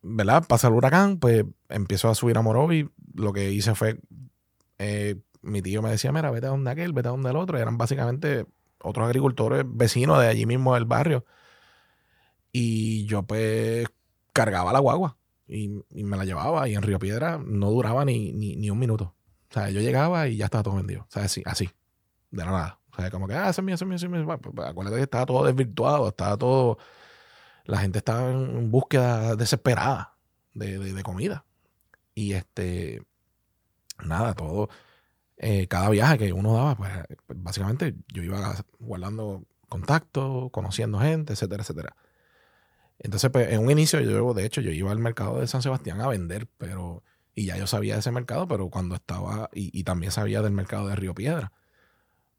[0.00, 0.44] ¿verdad?
[0.46, 2.88] Pasa el huracán, pues empiezo a subir a Morovi.
[3.14, 3.98] Lo que hice fue,
[4.78, 7.58] eh, mi tío me decía, mira, vete a donde aquel, vete a donde el otro.
[7.58, 8.46] eran básicamente
[8.80, 11.24] otros agricultores vecinos de allí mismo del barrio.
[12.52, 13.88] Y yo pues
[14.32, 16.68] cargaba la guagua y, me la llevaba.
[16.68, 19.14] Y en Río Piedra no duraba ni, ni, un minuto.
[19.50, 21.02] O sea, yo llegaba y ya estaba todo vendido.
[21.02, 21.70] O sea, así, así
[22.30, 22.78] de nada.
[22.90, 24.38] O sea, como que, ah, ese es mío, ese es mío, ese es mío.
[24.38, 26.78] Pues, acuérdate que estaba todo desvirtuado, estaba todo.
[27.64, 30.16] La gente estaba en búsqueda desesperada
[30.54, 31.44] de, comida.
[32.14, 33.02] Y este.
[34.04, 34.68] Nada, todo.
[35.44, 36.92] Eh, cada viaje que uno daba, pues,
[37.34, 41.96] básicamente yo iba guardando contactos, conociendo gente, etcétera, etcétera.
[43.00, 46.00] Entonces, pues, en un inicio, yo, de hecho, yo iba al mercado de San Sebastián
[46.00, 47.02] a vender, pero.
[47.34, 49.50] Y ya yo sabía de ese mercado, pero cuando estaba.
[49.52, 51.52] Y, y también sabía del mercado de Río Piedra.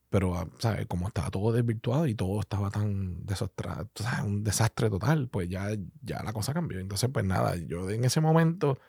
[0.10, 0.86] Pero, ah, ¿sabes?
[0.88, 3.90] Como estaba todo desvirtuado y todo estaba tan desastrado,
[4.24, 5.70] un desastre total, pues ya,
[6.04, 6.80] ya la cosa cambió.
[6.80, 8.80] Entonces, pues nada, yo en ese momento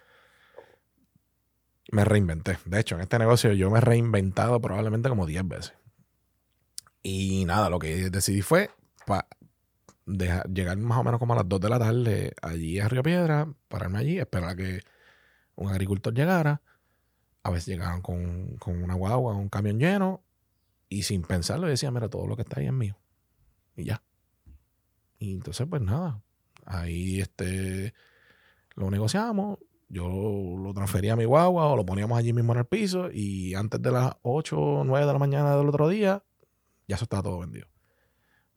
[1.92, 2.59] me reinventé.
[2.64, 5.75] De hecho, en este negocio yo me he reinventado probablemente como 10 veces.
[7.03, 8.70] Y nada, lo que decidí fue
[9.07, 9.27] para
[10.07, 13.49] llegar más o menos como a las 2 de la tarde allí a Río Piedra,
[13.68, 14.81] pararme allí, esperar a que
[15.55, 16.62] un agricultor llegara.
[17.42, 20.23] A veces llegaban con, con una guagua, un camión lleno,
[20.88, 22.97] y sin pensarlo decía, mira, todo lo que está ahí es mío.
[23.77, 24.03] Y ya.
[25.18, 26.23] Y entonces, pues nada.
[26.64, 27.94] Ahí este
[28.77, 29.59] lo negociamos.
[29.88, 33.11] Yo lo transfería a mi guagua o lo poníamos allí mismo en el piso.
[33.12, 36.23] Y antes de las 8 o 9 de la mañana del otro día,
[36.88, 37.66] ya eso estaba todo vendido.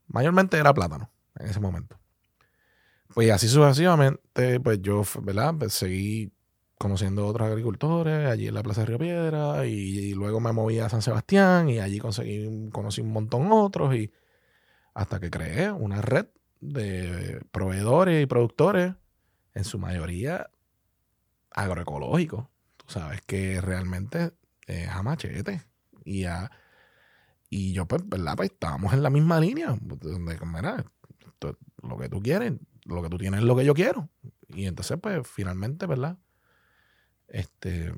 [0.06, 1.98] Mayormente era plátano en ese momento.
[3.14, 5.54] Pues así sucesivamente, pues yo, ¿verdad?
[5.58, 6.32] Pues seguí
[6.78, 10.88] conociendo otros agricultores allí en la Plaza de Río Piedra y, luego me moví a
[10.88, 14.12] San Sebastián y allí conseguí, conocí un montón otros y
[14.94, 16.26] hasta que creé una red
[16.60, 18.94] de proveedores y productores,
[19.54, 20.50] en su mayoría
[21.50, 22.46] agroecológicos.
[22.76, 24.32] Tú sabes que realmente
[24.66, 25.62] es a machete
[26.04, 26.24] y
[27.50, 28.36] y yo pues, ¿verdad?
[28.36, 30.84] Pues estábamos en la misma línea, donde, mira,
[31.82, 32.52] lo que tú quieres,
[32.84, 34.10] lo que tú tienes es lo que yo quiero.
[34.48, 36.18] Y entonces, pues, finalmente, ¿verdad?
[37.28, 37.94] este,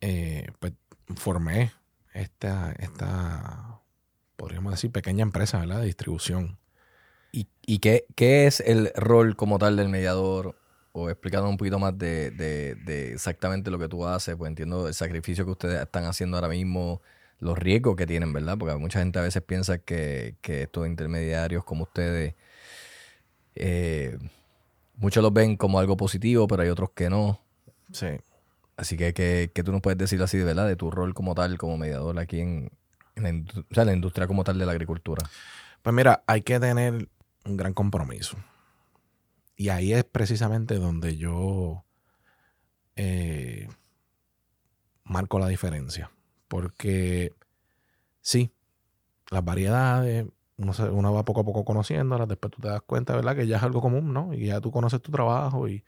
[0.00, 0.72] eh, pues
[1.16, 1.72] formé
[2.14, 3.80] esta, esta,
[4.36, 5.80] podríamos decir, pequeña empresa, ¿verdad?
[5.80, 6.58] De distribución.
[7.32, 10.56] ¿Y, y qué, qué, es el rol como tal del mediador?
[10.92, 14.88] O explicando un poquito más de, de, de, exactamente lo que tú haces, pues entiendo
[14.88, 17.00] el sacrificio que ustedes están haciendo ahora mismo,
[17.38, 18.58] los riesgos que tienen, ¿verdad?
[18.58, 22.34] Porque mucha gente a veces piensa que, que estos intermediarios como ustedes
[23.54, 24.18] eh,
[24.96, 27.40] muchos los ven como algo positivo, pero hay otros que no.
[27.92, 28.08] Sí.
[28.76, 31.58] Así que, que, tú nos puedes decir así de verdad, de tu rol como tal,
[31.58, 32.70] como mediador aquí en,
[33.16, 35.28] la, la industria como tal de la agricultura.
[35.82, 37.08] Pues mira, hay que tener
[37.44, 38.36] un gran compromiso.
[39.60, 41.84] Y ahí es precisamente donde yo
[42.96, 43.68] eh,
[45.04, 46.10] marco la diferencia.
[46.48, 47.34] Porque
[48.22, 48.50] sí,
[49.30, 50.24] las variedades,
[50.56, 53.36] uno, va poco a poco conociéndolas, después tú te das cuenta, ¿verdad?
[53.36, 54.32] Que ya es algo común, ¿no?
[54.32, 55.84] Y ya tú conoces tu trabajo y,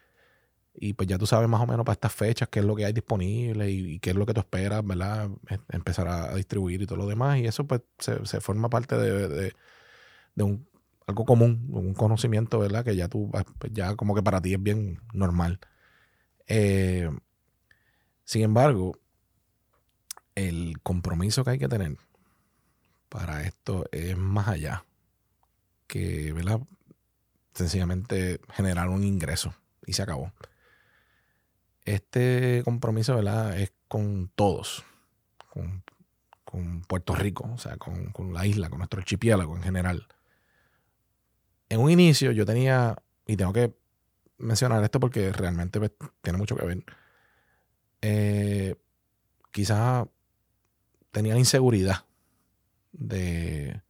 [0.92, 2.92] pues ya tú sabes más o menos para estas fechas qué es lo que hay
[2.92, 5.30] disponible y, qué es lo que tú esperas, ¿verdad?
[5.70, 7.38] Empezar a, distribuir y todo lo demás.
[7.38, 9.54] Y eso pues se, forma parte de,
[10.44, 10.68] un,
[11.06, 12.84] algo común, un conocimiento, ¿verdad?
[12.84, 15.60] Que ya tú, pues, ya como que para ti es bien normal.
[16.46, 17.10] Eh,
[18.24, 18.98] sin embargo,
[20.34, 21.96] el compromiso que hay que tener
[23.08, 24.84] para esto es más allá
[25.86, 26.60] que, ¿verdad?
[27.52, 29.54] Sencillamente generar un ingreso
[29.86, 30.32] y se acabó.
[31.84, 33.58] Este compromiso, ¿verdad?
[33.58, 34.84] Es con todos,
[35.48, 35.82] con,
[36.86, 40.06] Puerto Rico, o sea, con, la isla, con nuestro archipiélago en general.
[41.72, 43.74] En un inicio yo tenía, y tengo que
[44.36, 46.84] mencionar esto porque realmente pues, tiene mucho que ver,
[48.02, 48.76] eh,
[49.50, 50.06] quizás
[51.12, 52.04] tenía inseguridad
[52.92, 53.80] de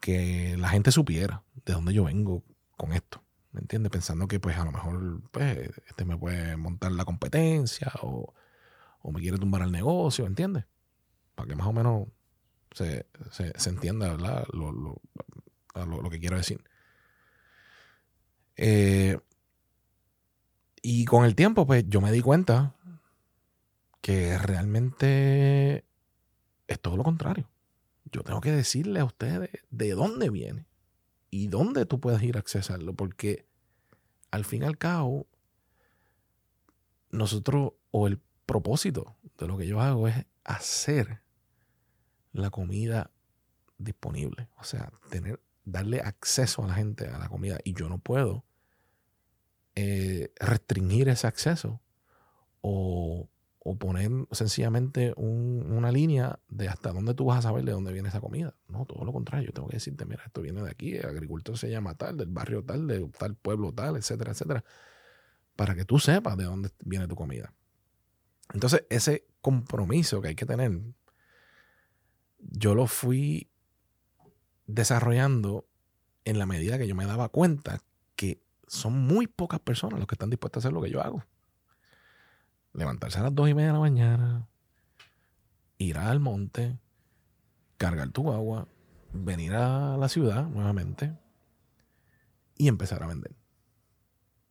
[0.00, 2.44] que la gente supiera de dónde yo vengo
[2.78, 3.22] con esto.
[3.52, 3.92] ¿Me entiendes?
[3.92, 8.32] Pensando que pues a lo mejor pues, este me puede montar la competencia o,
[9.12, 10.64] me quiere tumbar el negocio, ¿entiendes?
[11.34, 12.08] Para que más o menos
[12.72, 13.04] se,
[13.66, 14.46] entienda, ¿verdad?
[14.54, 14.98] Lo,
[16.10, 16.62] que quiero decir.
[18.56, 19.18] Eh,
[20.82, 22.74] y con el tiempo, pues yo me di cuenta
[24.00, 25.84] que realmente
[26.66, 27.48] es todo lo contrario.
[28.12, 30.66] Yo tengo que decirle a ustedes de dónde viene
[31.30, 33.46] y dónde tú puedes ir a accesarlo, porque
[34.30, 35.26] al fin y al cabo,
[37.10, 41.22] nosotros, o el propósito de lo que yo hago es hacer
[42.32, 43.10] la comida
[43.78, 47.58] disponible, o sea, tener, darle acceso a la gente a la comida.
[47.64, 48.44] Y yo no puedo
[50.38, 51.80] restringir ese acceso
[52.60, 53.28] o,
[53.78, 58.20] poner sencillamente una línea de hasta dónde tú vas a saber de dónde viene esa
[58.20, 58.54] comida.
[58.68, 59.46] No, todo lo contrario.
[59.46, 62.28] Yo tengo que decirte, mira, esto viene de aquí, el agricultor se llama tal, del
[62.28, 64.64] barrio tal, de tal pueblo tal, etcétera, etcétera,
[65.54, 67.54] para que tú sepas de dónde viene tu comida.
[68.52, 70.72] Entonces, ese compromiso que hay que tener,
[72.38, 73.49] yo lo fui
[74.74, 75.66] desarrollando
[76.24, 77.80] en la medida que yo me daba cuenta
[78.16, 81.24] que son muy pocas personas los que están dispuestas a hacer lo que yo hago.
[82.72, 84.48] Levantarse a las dos y media de la mañana,
[85.78, 86.78] ir al monte,
[87.76, 88.68] cargar tu agua,
[89.12, 91.18] venir a la ciudad nuevamente
[92.56, 93.34] y empezar a vender.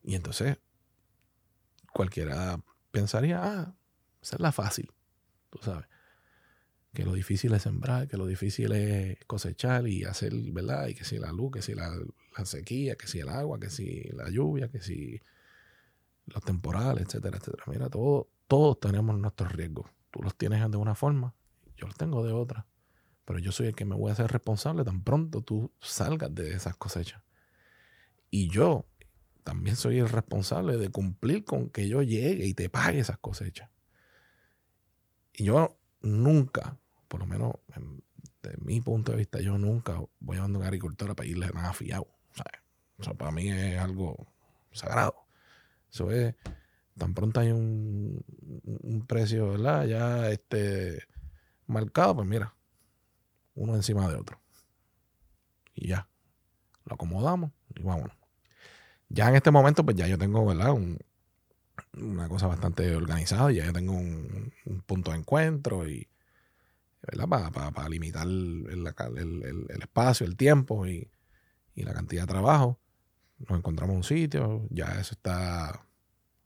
[0.03, 0.57] Y entonces
[1.93, 2.59] cualquiera
[2.91, 3.73] pensaría, ah,
[4.21, 4.91] esa es la fácil,
[5.49, 5.87] tú sabes.
[6.93, 10.87] Que lo difícil es sembrar, que lo difícil es cosechar y hacer, ¿verdad?
[10.87, 11.91] Y que si la luz, que si la,
[12.45, 15.21] sequía, que si el agua, que si la lluvia, que si
[16.25, 17.63] los temporales, etcétera, etcétera.
[17.67, 19.89] Mira, todo, todos tenemos nuestros riesgos.
[20.11, 21.35] Tú los tienes de una forma,
[21.77, 22.65] yo los tengo de otra.
[23.25, 26.53] Pero yo soy el que me voy a hacer responsable tan pronto tú salgas de
[26.53, 27.21] esas cosechas.
[28.31, 28.87] Y yo
[29.43, 33.69] también soy el responsable de cumplir con que yo llegue y te pague esas cosechas.
[35.33, 37.53] Y yo nunca, por lo menos
[38.43, 41.49] de mi punto de vista, yo nunca voy a mandar a un agricultor a pedirle
[41.49, 42.07] nada fiado.
[42.97, 44.27] O sea, para mí es algo
[44.71, 45.15] sagrado.
[45.91, 46.35] Eso es,
[46.97, 48.23] tan pronto hay un,
[48.63, 49.85] un precio, ¿verdad?
[49.85, 51.03] Ya este
[51.65, 52.53] marcado, pues mira,
[53.55, 54.39] uno encima de otro.
[55.75, 56.09] Y ya,
[56.85, 58.15] lo acomodamos y vámonos.
[59.07, 60.73] Ya en este momento, pues ya yo tengo, ¿verdad?
[60.73, 60.99] Un,
[61.93, 63.51] una cosa bastante organizada.
[63.51, 64.53] Ya yo tengo un,
[64.85, 66.07] punto de encuentro y,
[67.01, 67.51] ¿verdad?
[67.51, 71.09] Para limitar el, espacio, el tiempo y,
[71.75, 72.77] la cantidad de trabajo.
[73.37, 75.85] Nos encontramos en un sitio, ya eso está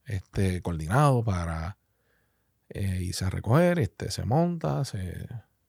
[0.06, 1.79] este, coordinado para
[2.69, 4.84] eh, irse a recoger, este, se monta,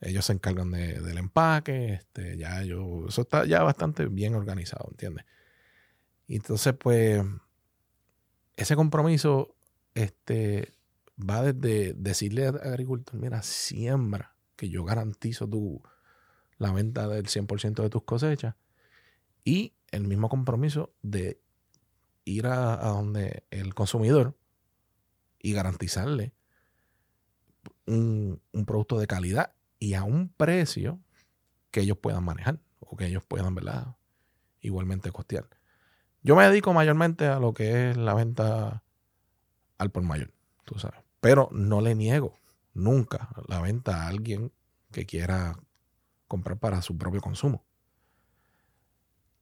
[0.03, 5.25] ellos se encargan del empaque, este, ya yo, eso está ya bastante bien organizado, ¿entiendes?
[6.27, 7.25] Y entonces, pues,
[8.57, 9.54] ese compromiso
[9.95, 10.73] este,
[11.19, 15.83] va desde decirle al agricultor, mira, siembra, que yo garantizo tu,
[16.59, 18.55] la venta del 100% de tus cosechas,
[19.45, 21.41] y el mismo compromiso de
[22.25, 24.37] ir a, donde el consumidor
[25.41, 26.33] y garantizarle
[27.87, 31.01] un, un, producto de calidad y a un precio
[31.71, 33.97] que ellos puedan manejar o que ellos puedan, ¿verdad?
[34.63, 35.49] Igualmente costear.
[36.23, 38.84] Yo me dedico mayormente a lo que es la venta
[39.79, 40.33] al por mayor,
[40.65, 41.01] tú sabes.
[41.21, 42.39] Pero no le niego
[42.75, 44.53] nunca la venta a alguien
[44.91, 45.57] que quiera
[46.29, 47.65] comprar para su propio consumo.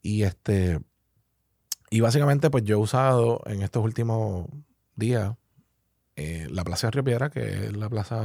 [0.03, 0.81] Y este,
[1.91, 4.47] y básicamente, pues yo he usado en estos últimos
[4.97, 5.37] días
[6.17, 8.23] eh, la Plaza de Río Piedra, que es la plaza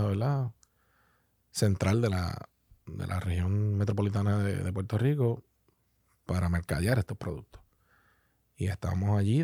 [1.51, 2.49] central de la,
[2.85, 5.43] de la región metropolitana de, de Puerto Rico,
[6.25, 7.56] para mercadear estos productos.
[8.57, 9.43] Y estamos allí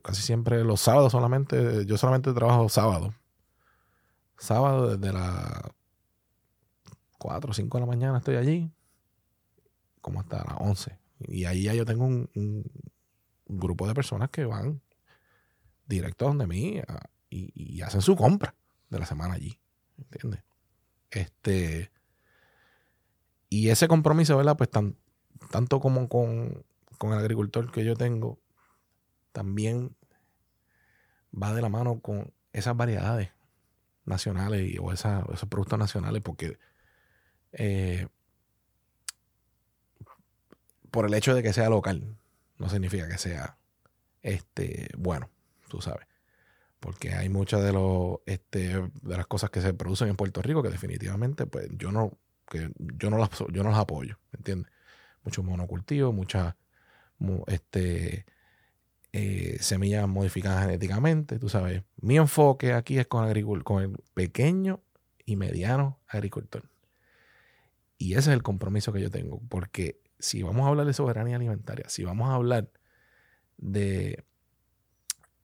[0.00, 1.84] casi siempre los sábados solamente.
[1.86, 3.12] Yo solamente trabajo sábado.
[4.38, 5.60] Sábado desde las
[7.18, 8.70] 4 o 5 de la mañana estoy allí.
[10.00, 10.96] Como hasta las 11.
[11.26, 12.64] Y ahí ya yo tengo un,
[13.48, 14.80] grupo de personas que van
[15.86, 16.80] directo donde mí
[17.28, 18.54] y, hacen su compra
[18.88, 19.58] de la semana allí.
[19.98, 20.44] ¿Entiendes?
[21.10, 21.90] Este.
[23.48, 24.56] Y ese compromiso, ¿verdad?
[24.56, 24.96] Pues tan,
[25.50, 26.64] tanto como con
[26.98, 28.38] con el agricultor que yo tengo
[29.32, 29.96] también
[31.40, 33.30] va de la mano con esas variedades
[34.04, 36.58] nacionales o esos productos nacionales porque
[37.52, 38.08] eh,
[40.90, 42.16] por el hecho de que sea local
[42.58, 43.58] no significa que sea
[44.22, 45.30] este bueno,
[45.68, 46.06] tú sabes.
[46.78, 50.62] Porque hay muchas de los este, de las cosas que se producen en Puerto Rico
[50.62, 54.70] que definitivamente pues yo no que yo no las yo no las apoyo, ¿entiendes?
[55.24, 56.54] Mucho monocultivo, muchas
[57.46, 58.26] este,
[59.12, 61.82] eh, semillas modificadas genéticamente, tú sabes.
[62.00, 63.30] Mi enfoque aquí es con,
[63.62, 64.80] con el pequeño
[65.26, 66.64] y mediano agricultor.
[67.98, 71.36] Y ese es el compromiso que yo tengo, porque si vamos a hablar de soberanía
[71.36, 72.70] alimentaria, si vamos a hablar
[73.58, 74.24] de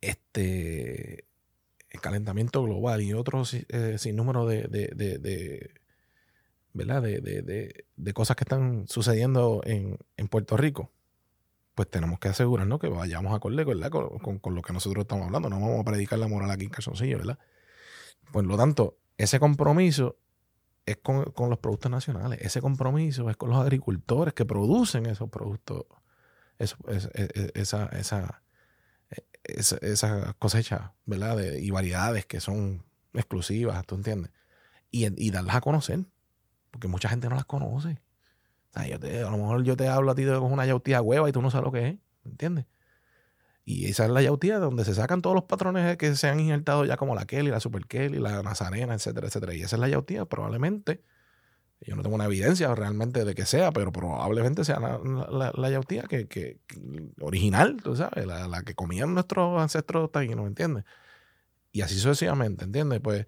[0.01, 1.25] este
[2.01, 5.71] calentamiento global y otros eh, sin número de, de, de.
[7.97, 10.93] De, cosas que están sucediendo en, en Puerto Rico,
[11.79, 13.89] pues tenemos que asegurarnos que vayamos a ¿verdad?
[13.89, 15.49] Con, con, lo que nosotros estamos hablando.
[15.49, 17.39] No vamos a predicar la moral aquí en calzoncillo, ¿verdad?
[18.33, 20.17] Por lo tanto, ese compromiso
[20.87, 22.41] es con, los productos nacionales.
[22.43, 25.85] Ese compromiso es con los agricultores que producen esos productos,
[26.59, 26.77] esa,
[27.15, 27.87] eh, esa-
[29.81, 31.39] esas cosechas, ¿verdad?
[31.61, 34.33] Y variedades que son exclusivas, ¿tú entiendes?
[34.91, 36.07] Y, y darlas a conocer,
[36.73, 38.01] porque mucha gente no las conoce.
[38.75, 41.51] A lo mejor yo te hablo a ti de una yautía hueva y tú no
[41.51, 42.67] sabes lo que es, ¿entiendes?
[43.65, 46.87] Y esa es la yautía donde se sacan todos los patrones que se han injertado
[46.87, 49.55] ya como la Kelly, la Super Kelly, la Nazarena, etcétera, etcétera.
[49.55, 51.03] Y esa es la yautía, probablemente.
[51.81, 56.05] Yo no tengo una evidencia realmente de que sea, pero probablemente sea la, la- yautía
[56.05, 56.61] que, que-
[57.21, 60.85] original, tú sabes, la, la que comían nuestros ancestros taínos, ¿entiendes?
[61.73, 63.01] Y así sucesivamente, ¿entiendes?
[63.01, 63.27] Pues,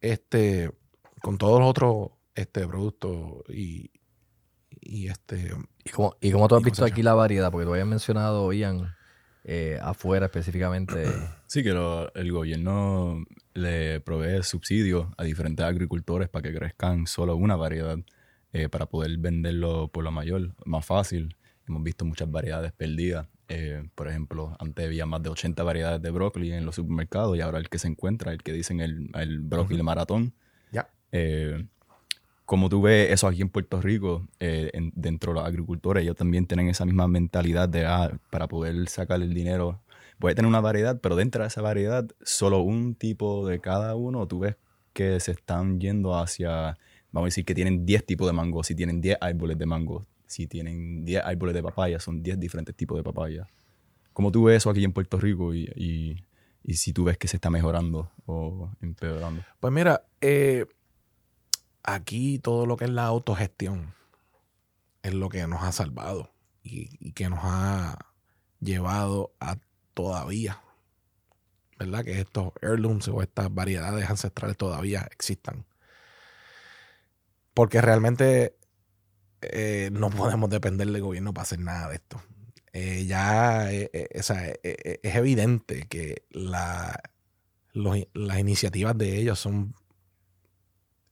[0.00, 0.70] este,
[1.22, 3.90] con todos los otros este, productos y,
[4.84, 5.52] y este,
[5.84, 7.50] ¿Y cómo, y cómo tú has Y visto aquí la variedad?
[7.50, 8.94] Porque tú habías mencionado, Ian,
[9.44, 11.04] eh, afuera específicamente.
[11.46, 17.36] Sí, que lo- el gobierno le provee subsidios a diferentes agricultores para que crezcan solo
[17.36, 17.96] una variedad
[18.52, 21.36] eh, para poder venderlo por lo mayor, más fácil.
[21.68, 23.28] Hemos visto muchas variedades perdidas.
[23.48, 27.40] Eh, por ejemplo, antes había más de 80 variedades de brócoli en los supermercados y
[27.40, 30.32] ahora el que se encuentra, el que dicen el, el brócoli maratón.
[30.72, 30.88] ya.
[31.12, 31.66] Eh,
[32.44, 36.16] como tú ves eso aquí en Puerto Rico, eh, en- dentro de los agricultores, ellos
[36.16, 39.80] también tienen esa misma mentalidad de, ah, para poder sacar el dinero,
[40.18, 44.26] puede tener una variedad, pero dentro de esa variedad, solo un tipo de cada uno,
[44.26, 44.56] tú ves
[44.92, 46.76] que se están yendo hacia,
[47.10, 50.06] vamos a decir que tienen 10 tipos de mango, si tienen 10 árboles de mango,
[50.26, 53.46] si tienen 10 árboles de papaya, son 10 diferentes tipos de papaya.
[54.12, 56.24] ¿Cómo tú ves eso aquí en Puerto Rico y, y-
[56.62, 59.42] y si tú ves que se está mejorando o empeorando?
[59.60, 60.64] Pues mira, eh,
[61.84, 63.94] aquí todo lo que es la autogestión
[65.02, 66.32] es lo que nos ha salvado
[66.62, 67.98] y, que nos ha
[68.58, 69.58] llevado a
[69.92, 70.62] todavía,
[71.78, 72.04] ¿verdad?
[72.04, 75.66] Que estos heirlooms o estas variedades ancestrales todavía existan.
[77.52, 78.56] Porque realmente
[79.42, 82.22] eh, no podemos depender del gobierno para hacer nada de esto.
[82.72, 86.96] Eh, ya eh, o sea, es evidente que las
[88.38, 89.74] iniciativas de ellos son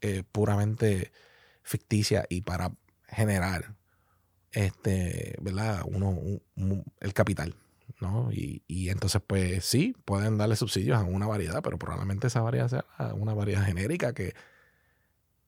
[0.02, 1.12] eh, puramente
[1.62, 2.72] ficticias y para
[3.08, 3.76] generar
[4.52, 5.82] este, ¿verdad?
[5.86, 7.54] Uno, un- un- el capital,
[8.00, 8.30] ¿no?
[8.32, 13.14] Y, entonces, pues sí, pueden darle subsidios a una variedad, pero probablemente esa variedad sea
[13.14, 14.34] una variedad genérica que,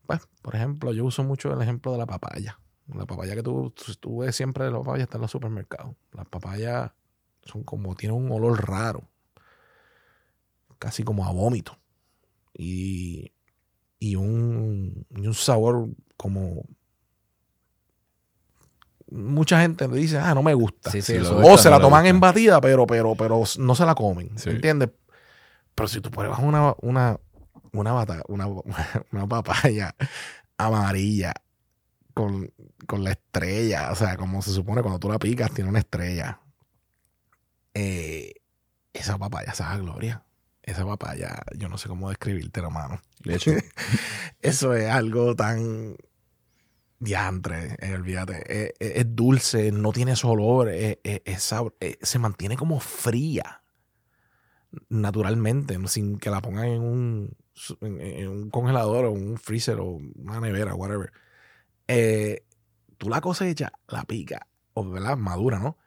[0.06, 2.58] pues, por ejemplo, yo uso mucho el ejemplo de la papaya.
[2.94, 5.96] La papaya que tú- tú ves siempre de la papaya está en los supermercados.
[6.12, 6.92] Las papayas
[7.44, 9.08] son como, tienen un olor raro,
[10.78, 11.78] casi como a vómito.
[12.56, 13.32] Y,
[14.04, 15.88] y un, y un sabor
[16.18, 16.64] como
[19.10, 20.90] mucha gente le dice, ah, no me gusta.
[20.90, 23.86] Sí, sí, o gusta, se la no toman en batida, pero, pero, pero no se
[23.86, 24.36] la comen.
[24.38, 24.50] Sí.
[24.50, 24.90] ¿Entiendes?
[25.74, 27.18] Pero si tú pruebas una, una,
[27.72, 28.46] una, bata- una,
[29.12, 29.94] una papaya
[30.58, 31.32] amarilla
[32.12, 32.52] con,
[32.86, 36.40] con la estrella, o sea, como se supone cuando tú la picas, tiene una estrella.
[37.74, 38.34] Eh,
[38.92, 40.24] esa papaya sabe a gloria.
[40.64, 43.00] Esa papaya, yo no sé cómo describirte, hermano.
[43.22, 43.52] De hecho,
[44.40, 45.96] Eso es algo tan
[46.98, 48.42] diantre, eh, olvídate.
[48.48, 50.98] Eh, eh, es dulce, no tiene olor, es
[51.52, 53.62] sabor- eh, se mantiene como fría
[54.88, 59.78] naturalmente, sin que la pongan en un, su- en, en un congelador o un freezer
[59.80, 61.12] o una nevera, whatever.
[61.88, 62.44] Eh,
[62.98, 65.16] tú la cosechas, la pica, o ¿verdad?
[65.16, 65.78] madura, ¿no?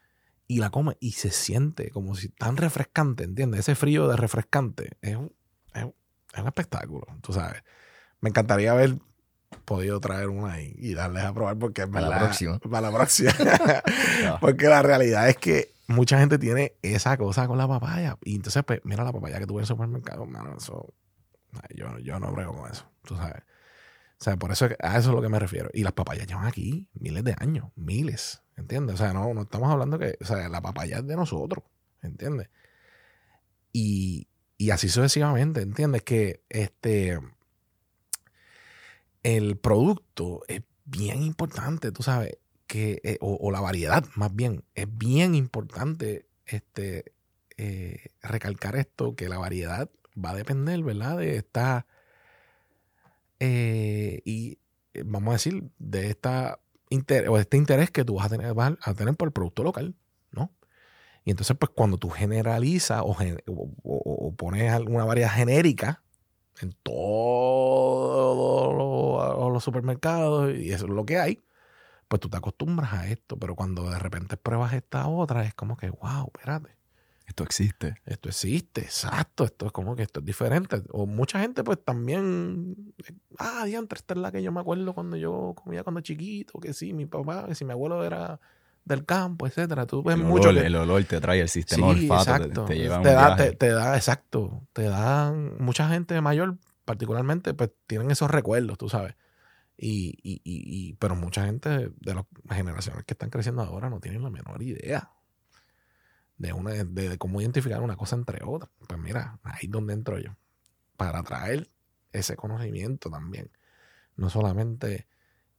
[0.47, 3.61] Y la comes y se siente como si tan refrescante, ¿entiendes?
[3.61, 5.33] Ese frío de refrescante es un,
[5.73, 5.93] es un-
[6.33, 7.63] es un espectáculo, tú sabes.
[8.21, 8.97] Me encantaría haber
[9.65, 12.59] podido traer una y, y darles a probar porque es Para la próxima.
[12.59, 13.31] Para la próxima.
[14.41, 18.17] Porque la realidad es que mucha gente tiene esa cosa con la papaya.
[18.23, 20.93] Y entonces, pues, mira la papaya que tuve en el supermercado, mano, eso.
[21.75, 23.41] Yo, yo no brego con eso, tú sabes.
[24.19, 25.69] O sea, por eso a eso es lo que me refiero.
[25.73, 28.95] Y las papayas llevan aquí miles de años, miles, ¿entiendes?
[28.95, 31.63] O sea, no, estamos hablando que, o sea, la papaya es de nosotros,
[32.01, 32.49] ¿entiendes?
[33.71, 36.01] Y, y así sucesivamente, ¿entiendes?
[36.01, 37.19] Que este,
[39.23, 44.63] el producto es bien importante, tú sabes, que, eh, o, o la variedad más bien,
[44.73, 47.13] es bien importante este,
[47.57, 51.17] eh, recalcar esto, que la variedad va a depender, ¿verdad?
[51.17, 51.87] De esta,
[53.39, 54.59] eh, y
[54.93, 56.59] eh, vamos a decir, de esta
[56.89, 59.63] inter- o este interés que tú vas a tener, vas a tener por el producto
[59.63, 59.95] local,
[60.31, 60.51] ¿no?
[61.25, 63.15] Y entonces, pues cuando tú generalizas o,
[63.83, 66.03] o- pones alguna variedad genérica
[66.61, 66.73] en
[68.17, 71.43] todos los supermercados, y eso es lo que hay,
[72.07, 75.77] pues tú te acostumbras a esto, pero cuando de repente pruebas esta otra, es como
[75.77, 76.76] que, wow, espérate,
[77.37, 78.01] esto existe.
[78.05, 80.81] esto existe, exacto, esto es como que esto es diferente.
[80.89, 82.95] O mucha gente pues también,
[83.37, 86.73] ah, diantre, esta es la que yo me acuerdo cuando yo comía cuando chiquito, que
[86.73, 88.39] sí, mi papá, que si mi abuelo era
[88.85, 89.85] del campo, etcétera.
[89.85, 92.31] Tú ves El mucho olor, que- el olor te trae el sistema Sí, olfato, te-
[92.45, 92.65] exacto.
[92.65, 93.51] te, lleva a un te, da, viaje.
[93.51, 94.67] te, te da, exacto.
[94.73, 99.15] Te dan, mucha gente mayor, particularmente, pues tienen esos recuerdos, tú sabes.
[99.77, 103.99] Y, y, y, y- pero mucha gente de las generaciones que están creciendo ahora no
[103.99, 105.11] tienen la menor idea
[106.37, 108.71] de, una, de, cómo identificar una cosa entre otras.
[108.87, 110.35] Pues mira, ahí es donde entro yo.
[110.95, 111.69] Para traer
[112.11, 113.51] ese conocimiento también.
[114.15, 115.07] No solamente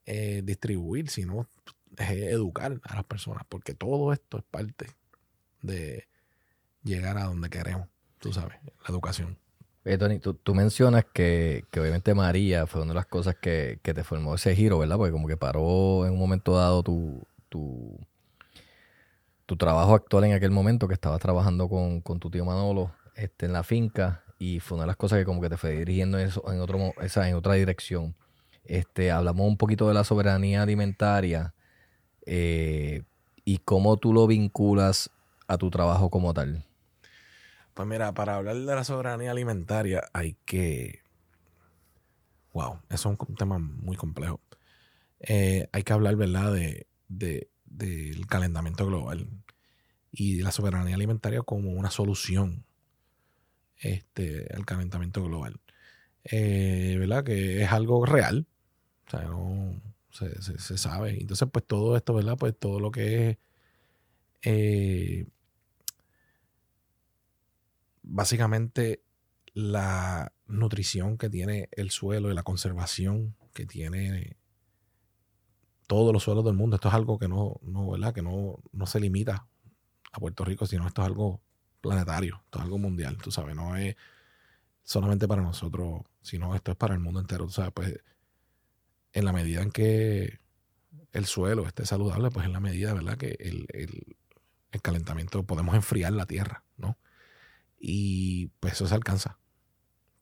[0.06, 1.48] eh, distribuir, sino
[1.96, 3.44] eh, educar a las personas.
[3.48, 4.86] Porque todo esto es parte
[5.62, 6.08] de
[6.82, 9.38] llegar a donde queremos, tú sabes, la educación.
[9.96, 13.94] Tony, tú, tú mencionas que, que obviamente María fue una de las cosas que, que
[13.94, 14.96] te formó ese giro, ¿verdad?
[14.96, 17.98] Porque como que paró en un momento dado tu, tu,
[19.48, 23.46] tu trabajo actual en aquel momento, que estabas trabajando con, con tu tío Manolo este,
[23.46, 26.18] en la finca, y fue una de las cosas que como que te fue dirigiendo
[26.18, 28.14] en, eso, en, otro, esa, en otra dirección.
[28.64, 31.54] Este, hablamos un poquito de la soberanía alimentaria
[32.26, 33.04] eh,
[33.46, 35.08] y cómo tú lo vinculas
[35.46, 36.66] a tu trabajo como tal.
[37.72, 41.00] Pues mira, para hablar de la soberanía alimentaria hay que...
[42.52, 44.40] Wow, eso es un tema muy complejo.
[45.20, 46.86] Eh, hay que hablar, ¿verdad?, de-
[47.70, 49.28] del calentamiento global
[50.12, 52.64] y de la soberanía alimentaria como una solución
[53.80, 55.60] este, al calentamiento global.
[56.24, 57.24] Eh, ¿Verdad?
[57.24, 58.46] Que es algo real.
[59.08, 61.20] O sea, no se, se- sabe.
[61.20, 62.36] Entonces, pues todo esto, ¿verdad?
[62.38, 63.38] Pues todo lo que es...
[64.42, 65.26] eh,
[68.02, 69.02] básicamente
[69.54, 74.36] la nutrición que tiene el suelo y la conservación que tiene
[75.88, 76.76] todos los suelos del mundo.
[76.76, 78.14] Esto es algo que no, no, ¿verdad?
[78.14, 79.48] Que no, no se limita
[80.12, 81.42] a Puerto Rico, sino esto es algo
[81.82, 83.96] planetario, esto es algo mundial, tú sabes, no es
[84.84, 87.98] solamente para nosotros, sino esto es para el mundo entero, tú sabes, pues
[89.12, 90.40] en la medida en que
[91.12, 93.16] el suelo esté saludable, pues en la medida, ¿verdad?
[93.16, 94.16] Que el, el-
[94.72, 96.98] el calentamiento, podemos enfriar la tierra, ¿no?
[97.78, 99.38] Y pues eso se alcanza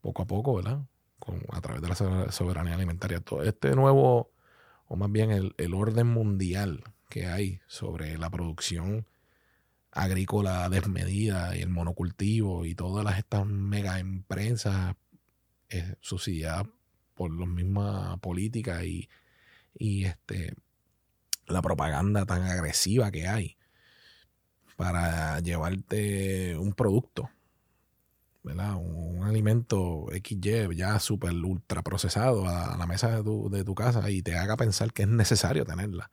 [0.03, 0.87] poco a poco, ¿verdad?
[1.19, 3.21] Con, a través de la sober- soberanía alimentaria.
[3.21, 4.33] Todo este nuevo,
[4.89, 9.07] o más bien el, el orden mundial que hay sobre la producción
[9.91, 14.95] agrícola desmedida y el monocultivo y todas estas mega empresas
[15.71, 16.67] eh, subsidiadas
[17.15, 19.09] por las mismas políticas y,
[19.79, 20.55] y este,
[21.47, 23.57] la propaganda tan agresiva que hay
[24.77, 27.31] para llevarte un producto,
[28.47, 28.77] ¿verdad?
[28.77, 33.65] Un, un alimento XY ya súper ultra procesado a, a la mesa de tu, de
[33.65, 36.11] tu casa y te haga pensar que es necesario tenerla.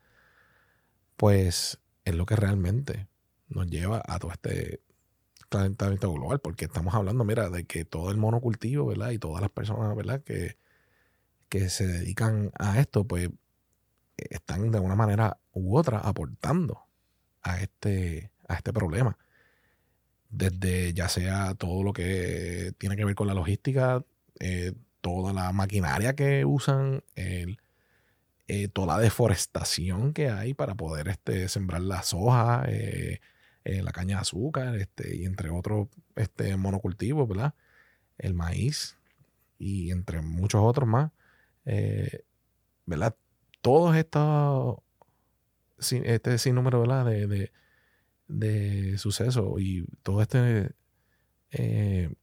[1.15, 3.07] Pues es lo que realmente
[3.47, 4.81] nos lleva a todo este
[5.49, 9.11] calentamiento global, porque estamos hablando, mira, de que todo el monocultivo, ¿verdad?
[9.11, 10.23] Y todas las personas, ¿verdad?
[10.23, 10.57] Que,
[11.49, 13.29] que se dedican a esto, pues
[14.17, 16.81] están de una manera u otra aportando
[17.43, 19.17] a este, a este problema.
[20.33, 24.03] Desde ya sea todo lo que tiene que ver con la logística,
[24.39, 27.55] eh, toda la maquinaria que usan, eh,
[28.73, 33.19] toda la deforestación que hay para poder este, sembrar la soja, eh,
[33.63, 37.53] la caña de azúcar, este, y entre otros este, monocultivos, ¿verdad?
[38.17, 38.97] El maíz
[39.59, 41.11] y entre muchos otros más,
[42.87, 43.15] ¿verdad?
[43.61, 44.77] Todos estos,
[45.77, 47.05] este sinnúmero, ¿verdad?
[47.05, 47.51] De,
[48.33, 50.71] de sucesos y todo este,
[51.51, 52.13] eh,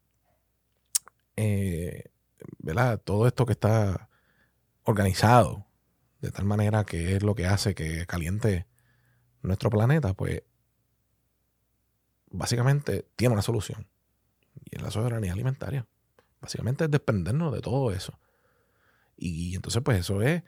[1.36, 2.04] eh,
[2.58, 3.00] ¿verdad?
[3.02, 4.08] Todo esto que está
[4.84, 5.66] organizado
[6.20, 8.66] de tal manera que es lo que hace que caliente
[9.42, 10.42] nuestro planeta, pues
[12.30, 13.86] básicamente tiene una solución.
[14.70, 15.86] Y es la soberanía alimentaria.
[16.40, 18.18] Básicamente es desprendernos de todo eso.
[19.16, 20.42] Y, entonces, pues eso es.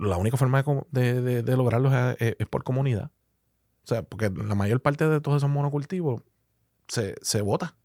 [0.00, 3.10] La única forma de, de- de- lograrlo es, es- por comunidad.
[3.84, 6.22] O sea, porque la mayor parte de todos esos monocultivos
[6.88, 7.76] se, se bota.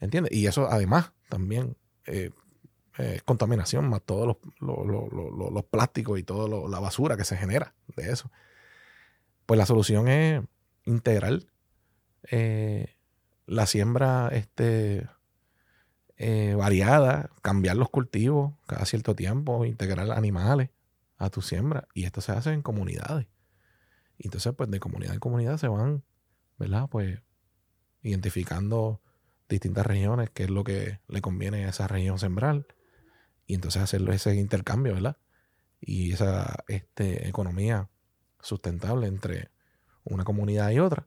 [0.00, 0.32] ¿Entiendes?
[0.32, 2.30] Y eso además también eh,
[2.98, 7.36] es contaminación, más todos los, los, los- los- plásticos y toda la basura que se
[7.36, 8.30] genera de eso.
[9.46, 10.42] Pues la solución es
[10.84, 11.40] integrar
[12.30, 12.96] eh,
[13.46, 15.08] la siembra este,
[16.16, 20.70] eh, variada, cambiar los cultivos cada cierto tiempo, integrar animales
[21.20, 21.86] a tu siembra.
[21.94, 23.28] Y esto se hace en comunidades.
[24.18, 26.02] Y entonces, pues de comunidad en comunidad se van,
[26.58, 26.88] ¿verdad?
[26.90, 27.20] Pues
[28.02, 29.02] identificando
[29.48, 32.66] distintas regiones, qué es lo que le conviene a esa región sembrar.
[33.46, 35.18] Y entonces hacerlo ese intercambio, ¿verdad?
[35.80, 37.90] Y esa este, economía
[38.40, 39.50] sustentable entre
[40.04, 41.06] una comunidad y otra.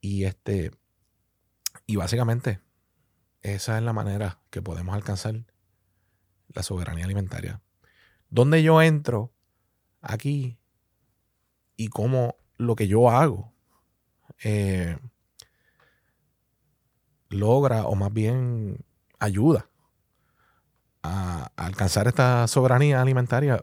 [0.00, 0.70] Y este,
[1.86, 2.60] y básicamente,
[3.42, 5.44] esa es la manera que podemos alcanzar
[6.48, 7.60] la soberanía alimentaria.
[8.30, 9.32] ¿Dónde yo entro
[10.00, 10.58] aquí
[11.76, 13.52] y cómo lo que yo hago
[14.42, 14.98] eh,
[17.28, 18.84] logra o más bien
[19.18, 19.68] ayuda
[21.02, 23.60] a, alcanzar esta soberanía alimentaria.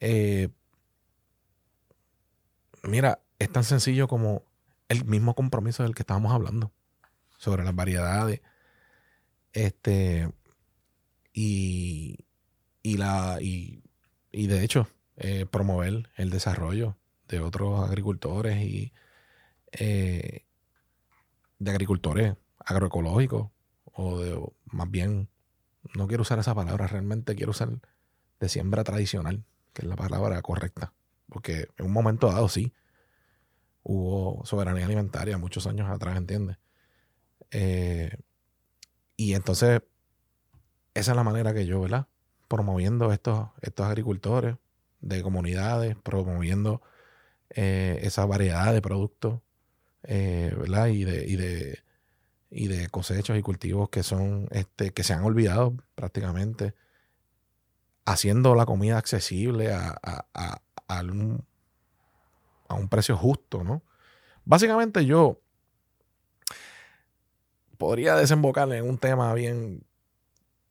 [0.00, 0.48] Eh,
[2.82, 4.44] mira, es tan sencillo como
[4.88, 6.72] el mismo compromiso del que estábamos hablando
[7.38, 8.40] sobre las variedades.
[9.52, 10.32] Este,
[11.32, 12.18] y,
[12.82, 13.82] y, la, y,
[14.30, 16.96] y de hecho, eh, promover el desarrollo
[17.28, 18.92] de otros agricultores y
[19.72, 20.46] eh,
[21.58, 23.50] de agricultores agroecológicos
[23.84, 25.28] o de más bien
[25.94, 27.70] no quiero usar esa palabra realmente quiero usar
[28.40, 30.92] de siembra tradicional que es la palabra correcta
[31.28, 32.74] porque en un momento dado sí
[33.82, 36.58] hubo soberanía alimentaria muchos años atrás entiendes
[37.50, 38.16] eh,
[39.16, 39.82] y entonces
[40.94, 42.08] esa es la manera que yo verdad
[42.52, 44.56] promoviendo estos estos agricultores
[45.00, 46.82] de comunidades promoviendo
[47.54, 49.40] eh, esa variedad de productos,
[50.04, 50.86] eh, ¿verdad?
[50.86, 51.80] Y de, y de,
[52.50, 56.74] y de cosechas y cultivos que son, este, que se han olvidado prácticamente,
[58.06, 61.44] haciendo la comida accesible a, a, un,
[62.68, 63.82] a un precio justo, ¿no?
[64.46, 65.40] Básicamente yo
[67.76, 69.84] podría desembocar en un tema bien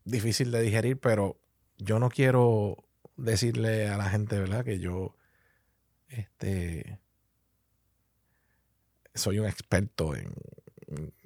[0.04, 1.41] difícil de digerir, pero
[1.82, 2.86] yo no quiero
[3.18, 4.64] decirle a la gente, ¿verdad?
[4.64, 5.16] Que yo
[6.10, 7.00] este,
[9.14, 10.34] soy un experto en,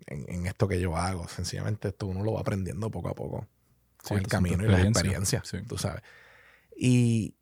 [0.08, 1.28] en, esto que yo hago.
[1.28, 3.48] Sencillamente esto uno lo va aprendiendo poco a poco.
[4.08, 6.02] con el camino y la experiencia, tú sabes.
[6.78, 7.36] Y,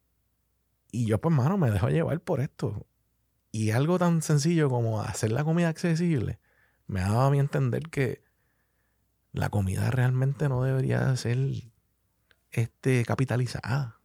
[0.91, 2.87] y yo, pues, mano, me dejo llevar por esto.
[3.51, 6.39] Y algo tan sencillo como hacer la comida accesible
[6.87, 8.23] me ha dado a mí entender que
[9.31, 11.37] la comida realmente no debería ser
[12.53, 13.99] este, capitalizada.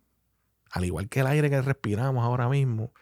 [0.70, 2.92] Al igual que el aire que respiramos ahora mismo,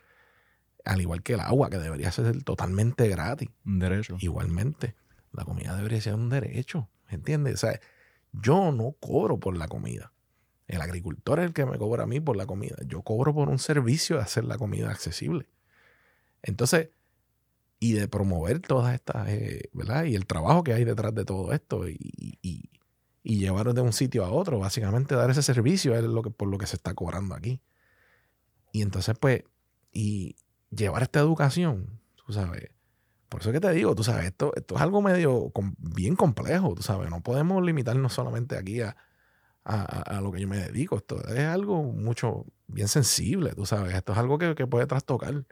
[0.85, 3.49] al igual que el agua, que debería ser totalmente gratis.
[3.65, 4.17] Un derecho.
[4.21, 4.95] Igualmente,
[5.33, 7.55] la comida debería ser un derecho, ¿entiendes?
[7.55, 7.81] O sea,
[8.33, 10.13] yo no cobro por la comida.
[10.69, 12.77] El agricultor es el que me cobra a mí por la comida.
[12.87, 15.49] Yo cobro por un servicio de hacer la comida accesible.
[16.43, 16.91] Entonces,
[17.79, 20.05] y de promover todas estas, eh, ¿verdad?
[20.05, 21.99] Y el trabajo que hay detrás de todo esto y,
[22.43, 22.71] y,
[23.29, 26.47] y llevarlo de un sitio a otro, básicamente dar ese servicio es lo que, por
[26.47, 27.61] lo que se está cobrando aquí.
[28.71, 29.43] Y entonces, pues,
[29.91, 30.37] y,
[30.71, 32.71] llevar esta educación, tú sabes.
[33.29, 36.85] Por eso que te digo, tú sabes, esto, esto es algo medio bien complejo, tú
[36.85, 37.11] sabes.
[37.11, 38.95] No podemos limitarnos solamente aquí a,
[40.23, 40.97] lo que yo me dedico.
[40.97, 43.93] Esto es algo mucho, bien sensible, tú sabes.
[43.97, 45.45] Esto es algo que, puede trastocar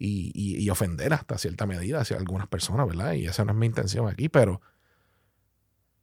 [0.00, 3.12] y, ofender hasta cierta medida hacia algunas personas, ¿verdad?
[3.12, 4.60] Y esa no es mi intención aquí, pero,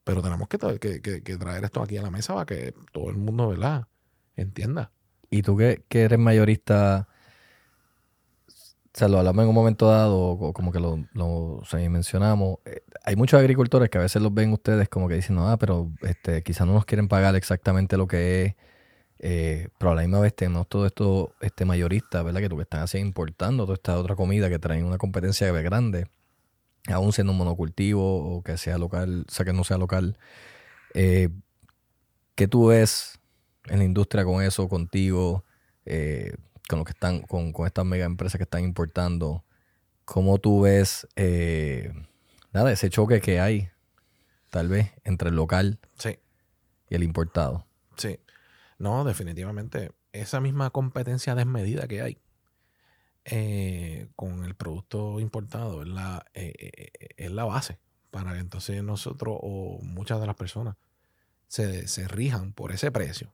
[0.04, 3.50] pero tenemos que, que, traer esto aquí a la mesa para que todo el mundo,
[3.50, 3.88] ¿verdad?
[4.36, 4.92] Entienda.
[5.30, 7.08] Y tú que, que eres mayorista
[8.94, 12.60] o sea, lo hablamos en un momento dado, o como que lo, lo mencionamos.
[12.66, 15.58] Eh, hay muchos agricultores que a veces los ven ustedes como que dicen, no, ah,
[15.58, 18.56] pero este, quizás no nos quieren pagar exactamente lo que es.
[19.20, 22.42] Eh, pero a la misma vez tenemos todo esto este mayorista, ¿verdad?
[22.42, 26.08] Que tú que están así importando toda esta otra comida que traen una competencia grande,
[26.88, 30.18] aún siendo un monocultivo o que sea local, o sea, que no sea local.
[30.94, 31.30] Eh,
[32.36, 33.20] ¿Qué tú ves
[33.66, 35.46] en la industria con eso, contigo?
[35.86, 36.36] Eh,
[36.68, 39.44] con lo que están, con, estas mega empresas que están importando,
[40.06, 41.92] ¿cómo tú ves eh,
[42.54, 43.70] nada, ese choque que hay,
[44.50, 45.80] tal vez, entre el local
[46.90, 47.66] y el importado?
[47.98, 48.20] Sí.
[48.78, 49.92] No, definitivamente.
[50.14, 52.18] Esa misma competencia desmedida que hay
[53.26, 59.38] eh, con el producto importado es la, eh, es la base para que entonces nosotros
[59.42, 60.76] o muchas de las personas
[61.48, 63.34] se, se rijan por ese precio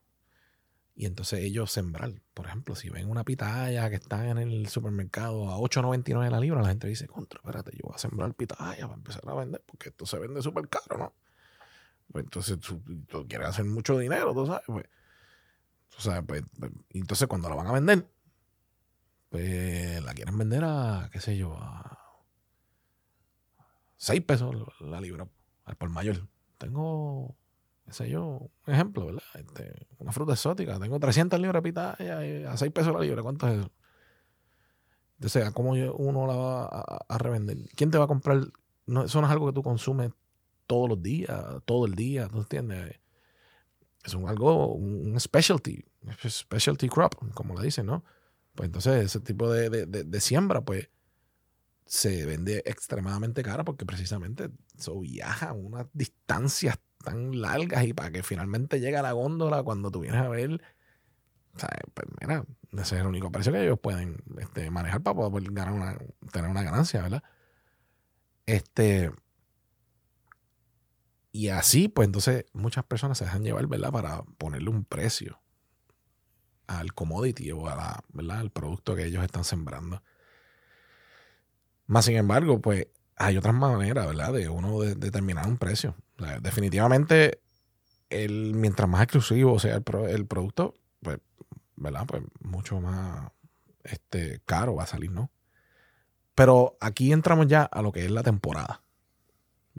[0.98, 2.12] y entonces ellos sembrar.
[2.34, 6.64] Por ejemplo, si ven una pitaya que está en el supermercado a 8.99 la libra,
[6.64, 9.90] la gente dice, contra, espérate, yo voy a sembrar pitaya para empezar a vender, porque
[9.90, 11.14] esto se vende súper caro, ¿no?
[12.12, 12.82] Pues entonces tú,
[13.28, 14.86] quieres hacer mucho dinero, tú sabes, pues.
[16.00, 18.08] O sea, pues, pues entonces cuando la van a vender,
[19.38, 22.00] pues la quieren vender a, qué sé yo, a
[23.98, 25.28] 6 pesos la libra
[25.66, 26.28] al por mayor.
[26.58, 27.38] Tengo
[27.86, 29.22] qué sé yo, un ejemplo, ¿verdad?
[29.36, 33.60] Este, una fruta exótica, tengo 300 libras pitaya a 6 pesos la libra, ¿cuánto es
[33.60, 33.72] eso?
[35.20, 36.66] Entonces, ¿cómo uno la va
[37.08, 37.58] a, revender?
[37.76, 38.42] ¿Quién te va a comprar?
[38.88, 40.12] No, eso no es algo que tú consumes
[40.66, 41.30] todos los días,
[41.66, 43.00] todo el día, ¿tú entiendes?
[44.04, 45.86] Es un algo, un specialty,
[46.28, 48.04] specialty crop, como le dicen, ¿no?
[48.58, 50.90] Pues entonces ese tipo de, de, de, siembra, pues,
[51.86, 58.24] se vende extremadamente cara porque precisamente eso viaja unas distancias tan largas y para que
[58.24, 60.60] finalmente llegue a la góndola cuando tú vienes a ver,
[61.94, 65.74] pues mira, ese es el único precio que ellos pueden este, manejar para poder ganar
[65.74, 65.98] una,
[66.32, 67.24] tener una ganancia, ¿verdad?
[68.48, 69.12] Este.
[71.32, 73.92] Y así, pues entonces muchas personas se dejan llevar, ¿verdad?
[73.92, 75.40] Para ponerle un precio
[76.68, 78.40] al commodity o a la, ¿verdad?
[78.40, 80.04] al producto que ellos están sembrando.
[81.88, 84.34] Más sin embargo, pues hay otras maneras, ¿verdad?
[84.34, 85.96] De uno determinar un precio.
[86.42, 87.42] definitivamente,
[88.10, 91.20] el, mientras más exclusivo sea el, el, producto, pues,
[91.76, 92.06] ¿verdad?
[92.06, 93.32] Pues mucho más
[93.84, 95.32] este, caro va a salir, ¿no?
[96.36, 98.82] Pero aquí entramos ya a lo que es la temporada.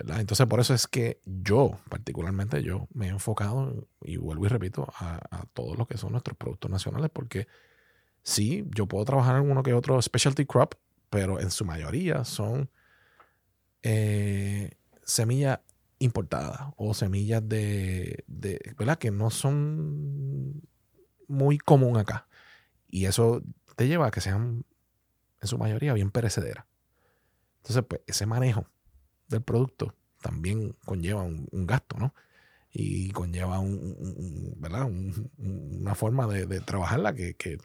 [0.01, 4.93] Entonces, por eso es que yo, particularmente yo, me he enfocado, y vuelvo y repito,
[4.97, 7.47] a, a todo lo que son nuestros productos nacionales, porque
[8.23, 10.75] sí, yo puedo trabajar en uno que otro specialty crop,
[11.11, 12.71] pero en su mayoría son
[13.83, 14.73] eh,
[15.05, 15.61] semillas
[15.99, 18.25] importadas o semillas de,
[18.77, 18.99] ¿verdad?
[18.99, 20.63] Que no son
[21.27, 22.29] muy común acá.
[22.89, 23.43] Y eso
[23.77, 24.65] te lleva a que sean
[25.41, 26.67] en su mayoría bien perecederas.
[27.59, 28.67] Entonces, pues ese manejo
[29.29, 32.15] del producto también conlleva un, gasto, ¿no?
[32.73, 34.91] Y conlleva un, ¿verdad?
[35.39, 37.35] una forma de, trabajarla que...
[37.35, 37.59] que,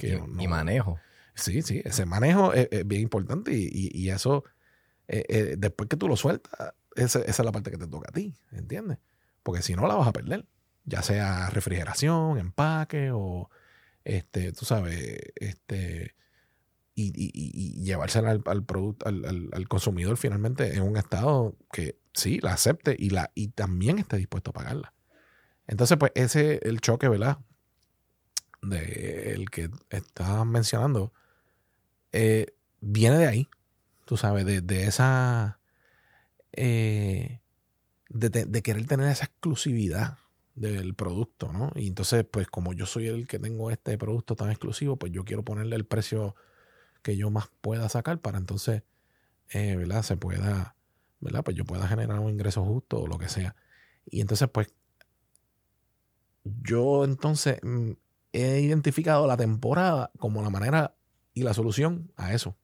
[0.00, 0.98] y, manejo.
[1.34, 4.44] Sí, sí, ese manejo es, bien importante y, eso,
[5.06, 6.52] eh, eh, después que tú lo sueltas,
[6.96, 8.98] esa, es la parte que te toca a ti, ¿entiendes?
[9.42, 10.46] Porque si no la vas a perder,
[10.84, 13.50] ya sea refrigeración, empaque o,
[14.04, 16.14] este, tú sabes, este,
[17.00, 22.96] y, y, llevársela al, producto, al, consumidor finalmente en un estado que sí, la acepte
[22.98, 24.94] y, la, y también esté dispuesto a pagarla.
[25.68, 27.38] Entonces, pues ese el choque, ¿verdad?
[28.62, 31.12] De el que estás mencionando,
[32.10, 32.46] eh,
[32.80, 33.48] viene de ahí,
[34.04, 35.60] tú sabes, de, esa...
[36.52, 37.40] Eh,
[38.08, 40.18] de, de, querer tener esa exclusividad
[40.56, 41.70] del producto, ¿no?
[41.76, 45.24] Y entonces, pues como yo soy el que tengo este producto tan exclusivo, pues yo
[45.24, 46.34] quiero ponerle el precio
[47.02, 48.82] que yo más pueda sacar para entonces,
[49.50, 50.02] eh, ¿verdad?
[50.02, 50.76] Se pueda,
[51.20, 51.42] ¿verdad?
[51.44, 53.56] Pues yo pueda generar un ingreso justo o lo que sea.
[54.06, 54.72] Y entonces, pues,
[56.44, 57.92] yo entonces mm,
[58.32, 60.94] he identificado la temporada como la manera
[61.34, 62.56] y la solución a eso.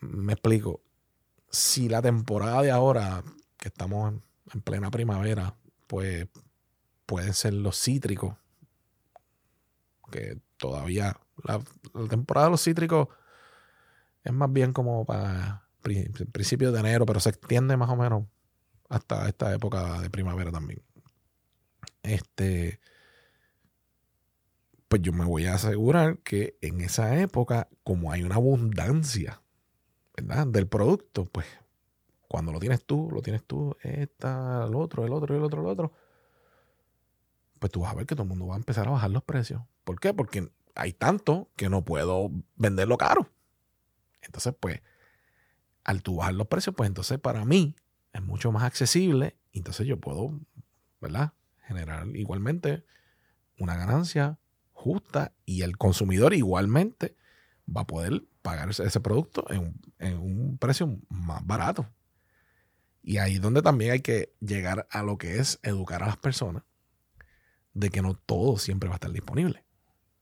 [0.00, 0.82] Me explico.
[1.50, 3.24] Si la temporada de ahora,
[3.56, 4.14] que estamos
[4.52, 5.56] en plena primavera,
[5.86, 6.28] pues
[7.06, 8.36] pueden ser los cítricos,
[10.56, 11.60] todavía la,
[12.08, 13.08] temporada de los cítricos
[14.24, 15.68] es más bien como para
[16.32, 18.24] principios de enero, pero se extiende más o menos
[18.88, 20.82] hasta esta época de primavera también.
[22.02, 22.80] Este,
[24.88, 29.42] pues yo me voy a asegurar que en esa época, como hay una abundancia,
[30.16, 30.46] ¿verdad?
[30.46, 31.46] Del producto, pues
[32.26, 35.66] cuando lo tienes tú, lo tienes tú, esta, el otro, el otro, el otro, el
[35.68, 35.92] otro,
[37.58, 39.22] pues tú vas a ver que todo el mundo va a empezar a bajar los
[39.22, 39.62] precios.
[39.88, 40.12] ¿Por qué?
[40.12, 43.32] Porque hay tanto que no puedo venderlo caro.
[44.20, 44.82] Entonces, pues,
[45.82, 47.74] al tú bajar los precios, pues entonces para mí
[48.12, 49.38] es mucho más accesible.
[49.50, 50.38] Entonces yo puedo,
[51.00, 51.32] ¿verdad?
[51.66, 52.84] Generar igualmente
[53.58, 54.38] una ganancia
[54.74, 57.16] justa y el consumidor igualmente
[57.66, 61.88] va a poder pagar ese, producto en, en, un precio más barato.
[63.02, 66.18] Y ahí es donde también hay que llegar a lo que es educar a las
[66.18, 66.62] personas
[67.72, 69.64] de que no todo siempre va a estar disponible.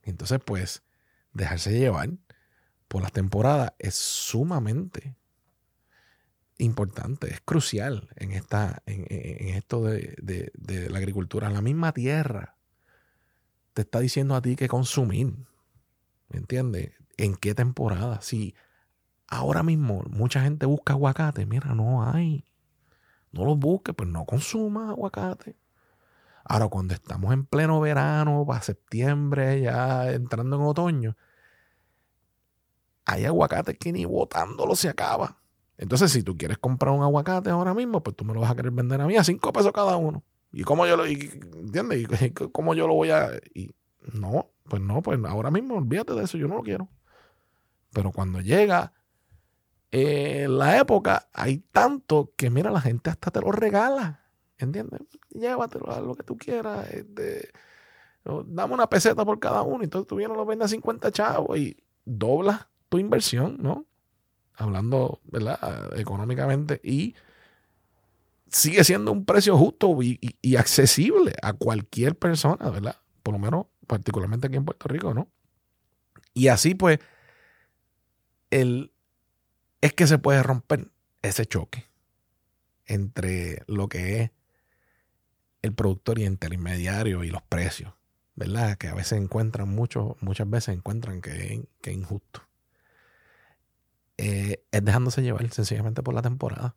[0.06, 0.82] Entonces, pues,
[1.32, 2.10] dejarse llevar
[2.88, 5.16] por las temporadas es sumamente
[6.58, 9.04] importante, es crucial en, esta, en,
[9.54, 11.50] esto de, la agricultura.
[11.50, 12.56] La misma tierra
[13.74, 15.34] te está diciendo a ti que consumir.
[16.28, 16.92] ¿Me entiendes?
[17.16, 18.20] ¿En qué temporada?
[18.22, 18.54] Si
[19.26, 22.44] ahora mismo mucha gente busca aguacate, mira, no hay.
[23.32, 25.56] No los busques, pues no consumas aguacate.
[26.48, 31.16] Ahora, cuando estamos en pleno verano, para septiembre, ya entrando en otoño,
[33.04, 35.38] hay aguacates que ni botándolo se acaba.
[35.76, 38.54] Entonces, si tú quieres comprar un aguacate ahora mismo, pues tú me lo vas a
[38.54, 40.22] querer vender a mí a cinco pesos cada uno.
[40.52, 42.06] ¿Y cómo yo lo, entiendes?
[42.22, 43.30] ¿Y cómo yo lo voy a...?
[43.52, 43.70] Y,
[44.12, 46.88] no, pues no, pues ahora mismo olvídate de eso, yo no lo quiero.
[47.92, 48.92] Pero cuando llega
[49.90, 54.25] eh, la época, hay tanto que, mira, la gente hasta te lo regala.
[54.58, 55.00] ¿Entiendes?
[55.30, 56.90] Llévatelo a lo que tú quieras.
[56.90, 57.50] Este,
[58.46, 59.84] dame una peseta por cada uno.
[59.84, 63.86] Entonces tú vienes lo vendes a 50 chavos y doblas tu inversión, ¿no?
[64.54, 65.98] Hablando, ¿verdad?
[65.98, 66.80] Económicamente.
[66.82, 67.14] Y
[68.48, 72.96] sigue siendo un precio justo y, accesible a cualquier persona, ¿verdad?
[73.22, 75.28] Por lo menos, particularmente aquí en Puerto Rico, ¿no?
[76.32, 76.98] Y así, pues,
[78.50, 78.92] el,
[79.80, 80.88] es que se puede romper
[81.22, 81.86] ese choque
[82.86, 84.30] entre lo que es
[85.66, 87.92] el productor y el intermediario y los precios.
[88.36, 88.76] ¿verdad?
[88.76, 92.42] Que a veces encuentran, mucho, muchas veces encuentran que, es injusto.
[94.18, 96.76] Eh, es dejándose llevar sencillamente por la temporada.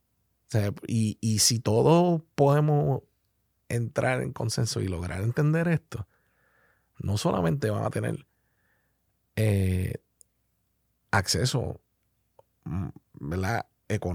[0.87, 3.03] y, y si todos podemos
[3.67, 6.07] entrar en consenso y lograr entender esto,
[6.97, 8.25] no solamente van a tener
[9.35, 10.01] eh,
[11.11, 11.81] acceso
[12.63, 12.87] mm,
[13.19, 13.67] ¿verdad?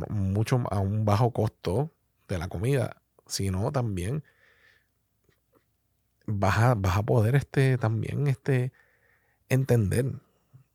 [0.09, 1.93] mucho a un bajo costo
[2.29, 4.25] de la comida, sino también
[6.27, 8.73] vas a, vas a poder este, también este,
[9.49, 10.21] entender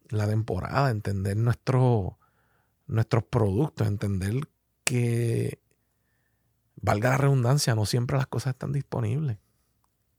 [0.10, 2.18] la temporada, entender nuestro,
[2.88, 4.48] nuestros productos, entender
[4.84, 5.60] que,
[6.82, 9.38] valga la redundancia, no siempre las cosas están disponibles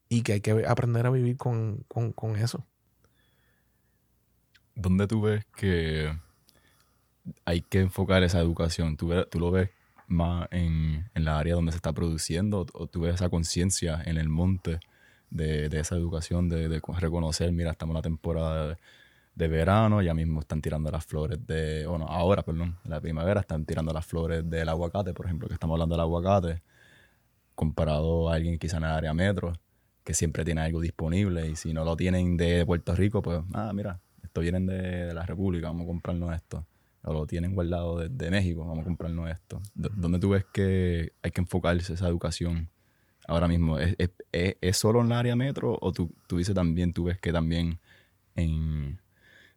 [0.08, 1.84] y que hay que aprender a vivir con,
[2.36, 2.66] eso.
[4.74, 6.16] ¿Dónde tú ves que
[7.44, 8.96] hay que enfocar esa educación?
[8.96, 9.70] ¿Tú, tú lo ves
[10.06, 14.28] más en, la área donde se está produciendo o tú ves esa conciencia en el
[14.28, 14.80] monte
[15.30, 18.76] de, esa educación, de, de, reconocer, mira, estamos en una temporada
[19.34, 23.64] de, verano, ya mismo están tirando las flores de, bueno, ahora, perdón, la primavera están
[23.64, 26.62] tirando las flores del aguacate, por ejemplo, que estamos hablando del aguacate,
[27.54, 29.52] comparado a alguien quizá en el área metro,
[30.04, 33.72] que siempre tiene algo disponible y si no lo tienen de Puerto Rico, pues, ah,
[33.74, 36.66] mira, esto vienen de, la República, vamos a comprarnos esto.
[37.02, 39.62] O lo tienen guardado de, México, vamos a comprarnos esto.
[39.74, 42.68] ¿Dónde tú ves que hay que enfocarse esa educación
[43.30, 43.78] ahora mismo?
[43.78, 43.96] ¿Es,
[44.32, 47.78] es, solo en el área metro o tú, tú, dices también, tú ves que también
[48.34, 49.00] en,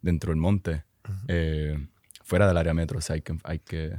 [0.02, 0.84] dentro del monte,
[1.28, 1.88] eh,
[2.24, 3.96] fuera del área metro, o sea, hay que, hay que...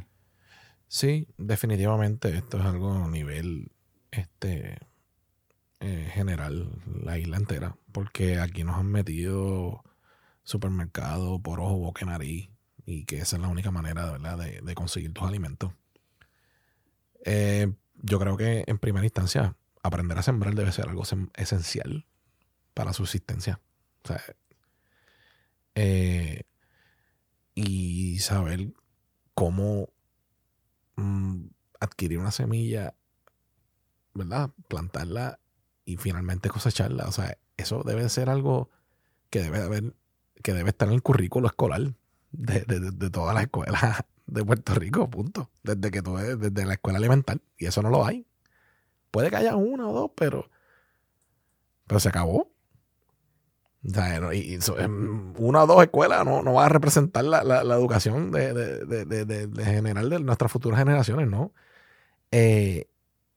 [0.86, 3.72] Sí, definitivamente esto es algo a nivel
[4.12, 4.78] este,
[5.80, 6.70] eh, general,
[7.02, 9.82] la isla entera, porque aquí nos han metido
[10.44, 12.50] supermercado por ojo, boca y nariz,
[12.86, 14.38] y que esa es la única manera ¿verdad?
[14.38, 15.72] De, de conseguir tus alimentos.
[17.24, 17.72] Eh,
[18.02, 21.05] yo creo que en primera instancia aprender a sembrar debe ser algo
[21.35, 22.07] esencial
[22.72, 23.61] para su subsistencia.
[24.03, 24.20] O sea,
[25.74, 26.45] eh,
[27.55, 28.72] y saber
[29.35, 29.91] cómo
[30.97, 31.45] mm,
[31.80, 32.95] adquirir una semilla,
[34.14, 34.51] ¿verdad?
[34.68, 35.39] Plantarla
[35.85, 37.05] y finalmente cosecharla.
[37.05, 38.70] O sea, eso debe ser algo
[39.28, 39.95] que debe haber,
[40.43, 41.95] que debe estar en el currículo escolar
[42.32, 43.82] de, de todas las escuelas
[44.26, 45.51] de Puerto Rico, punto.
[45.62, 47.43] Desde que tú desde la escuela elemental.
[47.59, 48.26] Y eso no lo hay.
[49.14, 50.50] Puede que haya una o dos, pero,
[51.86, 52.50] pero se acabó.
[54.32, 54.58] Y,
[55.38, 60.50] una o dos escuelas no, no va a representar la, educación de, general de nuestras
[60.50, 61.52] futuras generaciones, ¿no?
[62.32, 62.88] Eh,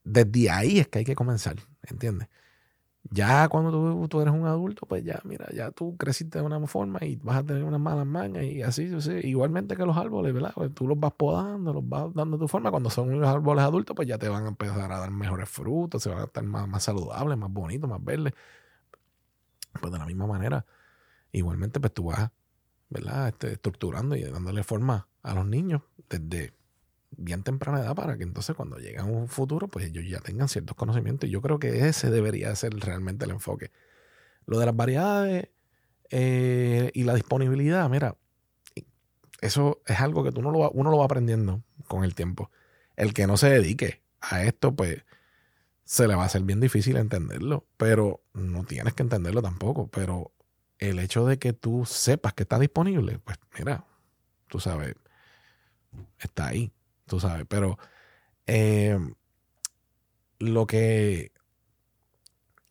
[0.02, 1.54] desde ahí es que hay que comenzar,
[1.84, 2.26] ¿entiendes?
[3.10, 6.98] Ya cuando tú, eres un adulto, pues ya, mira, ya tú creciste de una forma
[7.02, 10.52] y vas a tener unas malas mangas y así, así, igualmente que los árboles, ¿verdad?
[10.54, 12.70] Pues tú los vas podando, los vas dando tu forma.
[12.70, 16.02] Cuando son unos árboles adultos, pues ya te van a empezar a dar mejores frutos,
[16.02, 18.34] se van a estar más, más saludables, más bonitos, más verdes.
[19.80, 20.66] Pues de la misma manera,
[21.32, 22.30] igualmente, pues tú vas,
[22.90, 23.28] ¿verdad?
[23.28, 26.54] Este, estructurando y dándole forma a los niños desde
[27.10, 30.48] bien temprana edad para que entonces cuando llegue a un futuro, pues ellos ya tengan
[30.48, 31.28] ciertos conocimientos.
[31.28, 33.70] Y yo creo que ese debería ser realmente el enfoque.
[34.46, 35.48] Lo de las variedades
[36.10, 38.16] eh, y la disponibilidad, mira,
[39.40, 42.50] eso es algo que tú no lo uno lo va aprendiendo con el tiempo.
[42.96, 45.04] El que no se dedique a esto, pues
[45.84, 49.88] se le va a hacer bien difícil entenderlo, pero no tienes que entenderlo tampoco.
[49.88, 50.32] Pero
[50.78, 53.84] el hecho de que tú sepas que está disponible, pues mira,
[54.48, 54.94] tú sabes,
[56.18, 56.72] está ahí
[57.08, 57.78] tú sabes, pero
[58.46, 58.98] eh,
[60.38, 61.32] lo que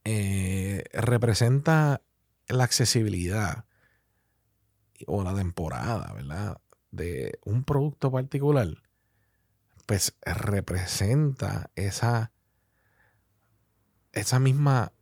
[0.06, 2.02] eh, representa
[2.48, 3.66] la accesibilidad
[5.06, 6.62] o la temporada, ¿verdad?
[6.92, 8.70] De un producto particular,
[9.86, 12.32] pues representa esa,
[14.14, 14.94] esa misma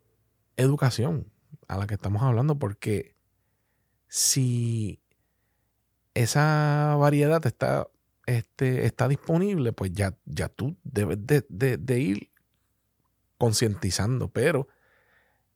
[0.58, 1.32] educación
[1.68, 3.16] a la que estamos hablando, porque
[4.08, 5.00] si
[6.14, 7.88] esa variedad está
[8.26, 12.32] este, está disponible, pues ya, ya tú debes de, ir
[13.38, 14.68] concientizando, pero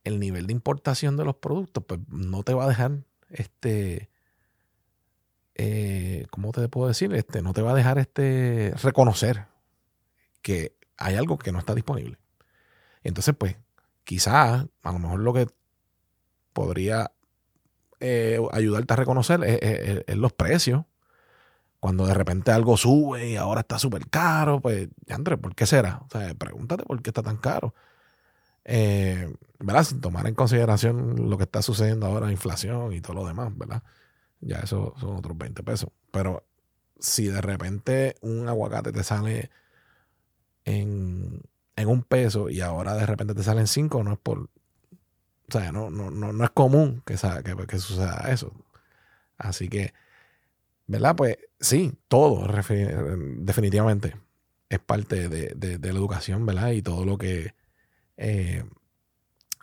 [0.03, 4.09] el nivel de importación de los productos, pues no te va a dejar, este,
[5.55, 7.13] eh, ¿cómo te puedo decir?
[7.13, 9.47] Este, no te va a dejar este, reconocer
[10.41, 12.17] que hay algo que no está disponible.
[13.03, 13.55] Entonces, pues,
[14.03, 15.47] quizás, a lo mejor lo que
[16.53, 17.11] podría
[17.99, 20.85] eh, ayudarte a reconocer es los precios
[21.79, 26.01] cuando de repente algo sube y ahora está súper caro, pues, André, ¿por qué será?
[26.05, 27.73] O sea, pregúntate por qué está tan caro.
[28.65, 29.83] Eh, ¿Verdad?
[29.83, 33.83] Sin tomar en consideración lo que está sucediendo ahora, inflación y todo lo demás, ¿verdad?
[34.41, 35.89] Ya eso son otros 20 pesos.
[36.11, 36.45] Pero
[36.99, 39.49] si de repente un aguacate te sale
[40.65, 41.41] en,
[41.75, 44.49] en un peso y ahora de repente te salen cinco, no es por O
[45.49, 48.53] sea, no, no, no, no es común que, que, que suceda eso.
[49.37, 49.93] Así que,
[50.89, 51.15] ¿verdad?
[51.15, 52.47] Pues sí, todo
[53.37, 54.15] definitivamente
[54.69, 56.71] es parte de, la educación, ¿verdad?
[56.71, 57.53] Y todo lo que
[58.17, 58.63] eh,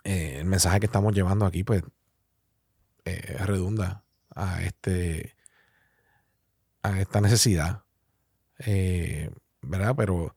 [0.05, 1.83] eh, el mensaje que estamos llevando aquí, pues,
[3.03, 4.05] eh, redunda
[4.35, 5.35] a este
[6.81, 7.83] a esta necesidad.
[9.61, 9.95] ¿Verdad?
[9.97, 10.35] Pero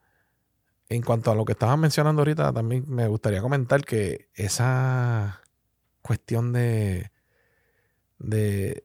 [0.88, 5.41] en cuanto a lo que estabas mencionando ahorita, también me gustaría comentar que esa
[6.03, 7.12] cuestión de,
[8.18, 8.84] de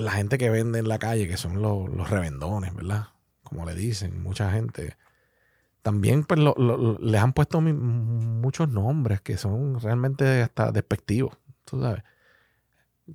[0.00, 3.08] la gente que vende en la calle, que son los, los revendones, ¿verdad?
[3.42, 4.96] Como le dicen mucha gente.
[5.82, 6.40] También pues,
[7.00, 12.02] les han puesto muchos nombres que son realmente hasta despectivos, tú sabes.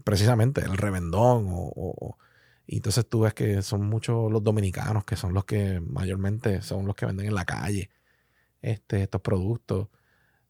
[0.03, 2.17] Precisamente el revendón o
[2.67, 6.85] y entonces tú ves que son muchos los dominicanos que son los que mayormente son
[6.87, 7.89] los que venden en la calle
[8.61, 9.87] este, estos productos.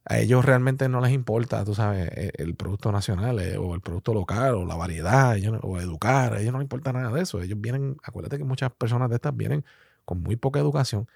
[0.05, 3.81] A ellos realmente no les importa, tú sabes, e, el, producto nacional eh, o el
[3.81, 6.33] producto local o la variedad o educar.
[6.33, 7.41] A ellos no les importa nada de eso.
[7.41, 9.65] Ellos vienen, acuérdate que muchas personas de estas vienen
[10.05, 11.07] con muy poca educación,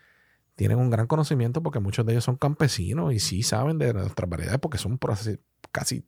[0.56, 4.30] tienen un gran conocimiento porque muchos de ellos son campesinos y sí saben de nuestras
[4.30, 5.00] variedades porque son
[5.72, 6.04] casi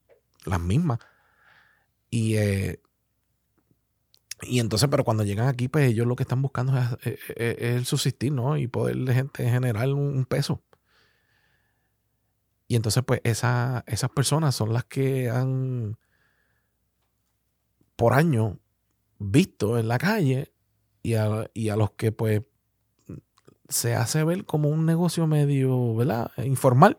[0.46, 1.00] las mismas.
[2.10, 2.82] Y eh,
[4.44, 6.74] y entonces, pero cuando llegan aquí, pues ellos lo que están buscando
[7.04, 8.58] es, el subsistir, ¿no?
[8.58, 10.62] Y poder gente generar un, peso.
[12.72, 15.98] Y entonces, pues esa, esas personas son las que han
[17.98, 18.60] por año
[19.20, 20.54] visto en la calle
[21.04, 22.44] y a, y a los que pues
[23.68, 26.32] se hace ver como un negocio medio, ¿verdad?
[26.38, 26.98] Informal.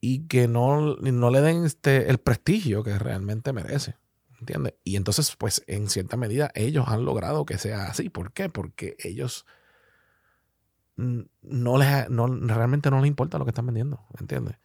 [0.00, 3.96] Y que no, no le den este, el prestigio que realmente merece.
[4.38, 4.74] ¿Entiendes?
[4.84, 8.08] Y entonces, pues, en cierta medida, ellos han logrado que sea así.
[8.08, 8.50] ¿Por qué?
[8.50, 9.46] Porque ellos
[10.96, 14.56] no les, no, realmente no les importa lo que están vendiendo, ¿entiendes?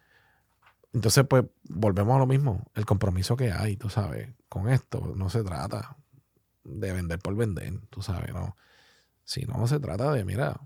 [0.92, 5.30] Entonces, pues, volvemos a lo mismo, el compromiso que hay, tú sabes, con esto no
[5.30, 5.96] se trata
[6.64, 8.56] de vender por vender, tú sabes, ¿no?
[9.24, 10.60] Sino se trata de, mira,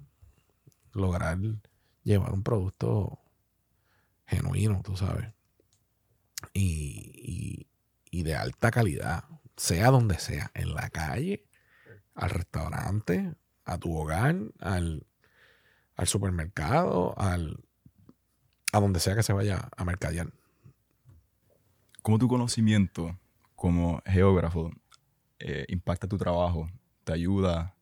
[0.93, 1.39] lograr
[2.03, 3.21] llevar un producto
[4.27, 5.33] genuino, tú sabes.
[6.53, 7.69] y,
[8.11, 9.25] y de alta calidad,
[9.57, 11.47] sea donde sea, en la calle,
[12.15, 15.07] al restaurante, a tu hogar, al,
[16.05, 17.65] supermercado, al,
[18.73, 20.33] a donde sea que se vaya a mercadear.
[22.03, 23.19] ¿Cómo tu conocimiento
[23.55, 24.71] como geógrafo
[25.39, 26.69] eh, impacta tu trabajo?
[27.05, 27.75] ¿Te ayuda?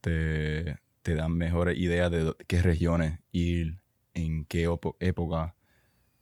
[0.00, 3.80] ¿Te, te dan mejores ideas de qué regiones ir?
[4.14, 4.64] ¿En qué
[5.00, 5.54] época?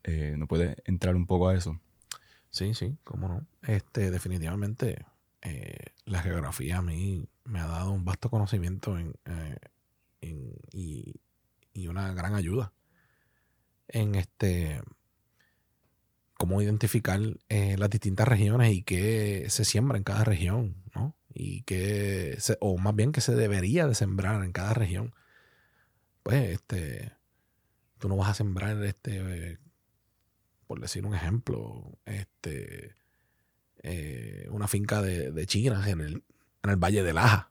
[0.05, 1.81] Eh, ¿No puedes entrar un poco a eso?
[2.51, 3.47] Sí, sí, cómo no.
[3.63, 5.05] Este, definitivamente,
[5.43, 9.57] eh, la geografía a mí me ha dado un vasto conocimiento en, eh,
[10.73, 11.21] y,
[11.89, 12.73] una gran ayuda
[13.89, 14.81] en este
[16.39, 21.17] cómo identificar eh, las distintas regiones y qué se siembra en cada región, ¿no?
[21.33, 25.15] Y qué, o más bien qué se debería de sembrar en cada región.
[26.23, 27.13] Pues, este,
[27.99, 29.59] tú no vas a sembrar este
[30.67, 32.95] por decir un ejemplo, este,
[33.83, 36.25] eh, una finca de, chinas en el,
[36.63, 37.51] en el Valle de Laja.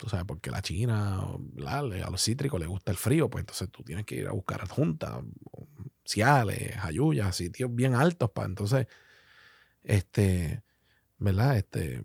[0.00, 1.20] Tú sabes, porque la china,
[1.66, 4.62] a los cítricos les gusta el frío, pues entonces tú tienes que ir a buscar
[4.62, 5.22] adjuntas,
[6.06, 8.86] ciales, ayuyas, sitios bien altos para entonces,
[9.82, 10.62] este,
[11.18, 11.58] ¿verdad?
[11.58, 12.02] Este,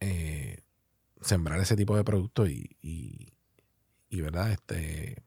[0.00, 0.62] eh,
[1.20, 3.34] sembrar ese tipo de productos y,
[4.08, 4.50] y, ¿verdad?
[4.50, 5.22] Este,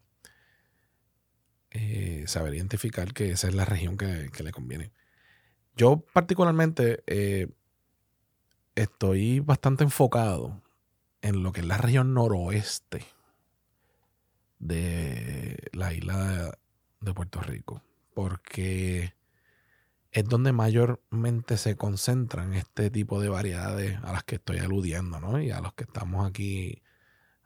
[1.70, 4.91] eh, saber identificar que esa es la región que, le conviene.
[5.76, 7.49] Yo particularmente eh,
[8.76, 10.61] estoy bastante enfocado
[11.21, 13.05] en lo que es la región noroeste
[14.59, 16.57] de la isla
[17.01, 17.82] de Puerto Rico,
[18.13, 19.13] porque
[20.11, 25.41] es donde mayormente se concentran este tipo de variedades a las que estoy aludiendo, ¿no?
[25.41, 26.82] Y a los que estamos aquí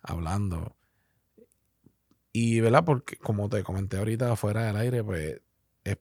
[0.01, 0.75] hablando.
[2.32, 2.86] Y, ¿verdad?
[2.86, 5.41] Porque, como te comenté ahorita fuera del aire, pues
[5.84, 5.97] es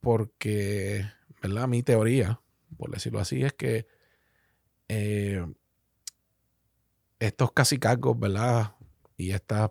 [0.00, 1.04] porque,
[1.42, 1.68] ¿verdad?
[1.68, 2.40] Mi teoría,
[2.78, 3.86] por decirlo así, es que
[4.94, 5.46] eh,
[7.18, 8.74] estos cacicazgos, ¿verdad?
[9.16, 9.70] Y estas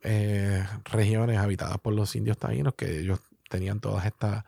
[0.00, 3.20] eh, regiones habitadas por los indios taínos, que ellos
[3.50, 4.44] tenían todas estas,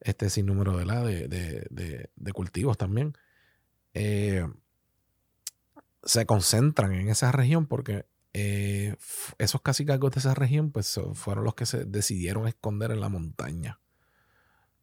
[0.00, 3.16] este sinnúmero De, de, de, cultivos también,
[3.94, 4.48] eh,
[6.02, 11.66] se concentran en esa región porque esos cacicazgos de esa región, pues fueron los que
[11.66, 13.80] se decidieron esconder en la montaña.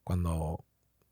[0.04, 0.67] Cuando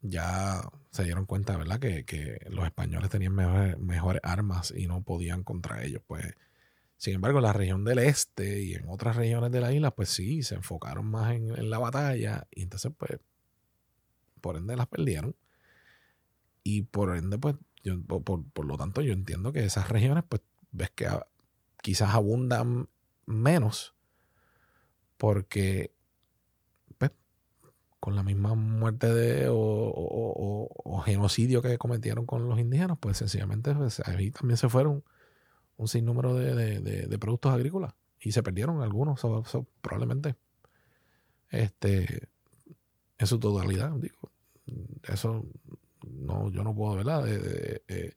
[0.10, 1.80] ya se dieron cuenta, ¿verdad?
[1.80, 6.02] Que, los españoles tenían mejores, armas y no podían contra ellos.
[6.08, 6.36] Pues
[6.98, 10.10] Sin embargo, en la región del este y en otras regiones de la isla, pues
[10.10, 13.20] sí, se enfocaron más en, la batalla y entonces, pues,
[14.42, 15.36] por ende las perdieron.
[16.64, 20.42] Y por ende, pues, yo, por, lo tanto, yo entiendo que esas regiones, pues,
[20.72, 21.08] ves que
[21.82, 22.90] quizás abundan
[23.26, 23.96] menos
[25.18, 25.94] porque
[28.06, 34.00] con la misma muerte de, o, genocidio que cometieron con los indígenas, pues sencillamente pues,
[34.02, 35.04] ahí también se fueron
[35.78, 39.20] un sinnúmero de, de, productos agrícolas y se perdieron algunos,
[39.82, 40.36] probablemente
[41.50, 42.30] este,
[43.18, 43.90] en su totalidad.
[43.94, 44.30] Digo,
[45.02, 45.44] eso
[46.08, 47.26] no, yo no puedo, ¿verdad?
[47.28, 48.14] Eh,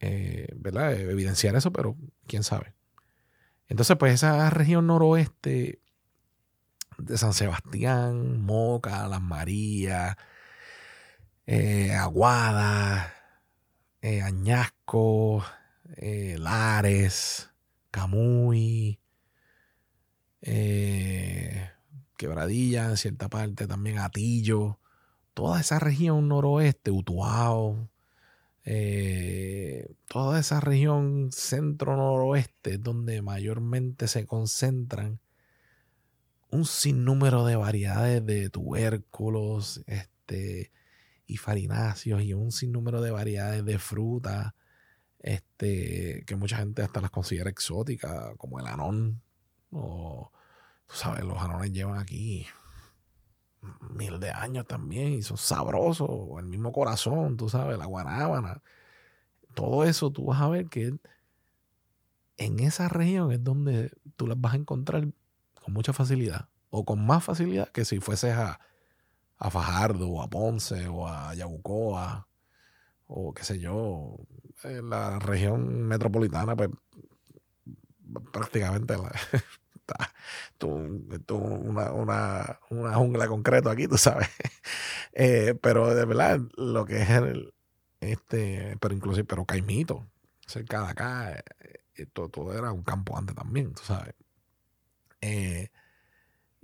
[0.00, 1.00] eh, ¿verdad?
[1.00, 1.96] evidenciar eso, pero
[2.26, 2.74] quién sabe.
[3.68, 5.81] Entonces, pues esa región noroeste
[7.04, 10.16] de San Sebastián, Moca, Las Marías,
[11.46, 13.14] eh, Aguada,
[14.02, 15.44] Añasco,
[15.96, 17.50] eh, Lares,
[17.90, 18.98] Camuy,
[20.40, 21.70] eh,
[22.16, 24.78] Quebradilla, en cierta parte también Atillo,
[25.34, 27.88] toda esa región noroeste, Utuado,
[28.64, 35.20] eh, toda esa región centro-noroeste, donde mayormente se concentran
[36.52, 40.70] un sinnúmero de variedades de tubérculos este,
[41.26, 44.52] y farináceos y un sinnúmero de variedades de frutas
[45.18, 49.22] este, que mucha gente hasta las considera exóticas, como el anón.
[49.70, 50.30] O,
[50.86, 52.46] tú sabes, los anones llevan aquí
[53.94, 56.10] mil de años también y son sabrosos.
[56.38, 58.62] El mismo corazón, tú sabes, la guanábana.
[59.54, 60.98] Todo eso tú vas a ver que
[62.36, 65.08] en esa región es donde tú las vas a encontrar
[65.62, 66.48] con mucha facilidad.
[66.70, 68.60] O con más facilidad que si fueses a,
[69.38, 72.26] a Fajardo o a Ponce o a Yabucoa
[73.06, 74.16] o qué sé yo,
[74.64, 76.70] en la región metropolitana, pues
[78.32, 79.12] prácticamente la,
[80.62, 84.28] una, una, una, jungla concreto aquí, tú sabes.
[85.14, 87.08] Eh, pero de verdad, lo que es
[88.00, 90.06] este, pero inclusive, pero Caimito,
[90.46, 91.44] cerca de acá,
[91.96, 94.14] eh, todo, todo, era un campo antes también, tú sabes.
[95.22, 95.70] Eh,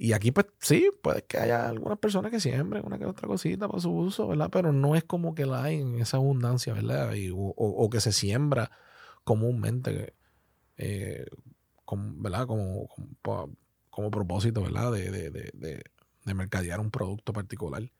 [0.01, 3.67] y aquí, pues sí, puede que haya algunas personas que siembren una que otra cosita
[3.67, 4.49] para su uso, ¿verdad?
[4.53, 7.15] Pero no es como que la hay en esa abundancia, ¿verdad?
[7.15, 8.71] Y, o, que se siembra
[9.25, 10.15] comúnmente,
[10.77, 11.27] eh,
[11.91, 12.47] ¿verdad?
[12.47, 12.89] Como,
[13.91, 14.93] como, propósito, ¿verdad?
[14.93, 15.83] De, de, de,
[16.25, 17.91] de, mercadear un producto particular.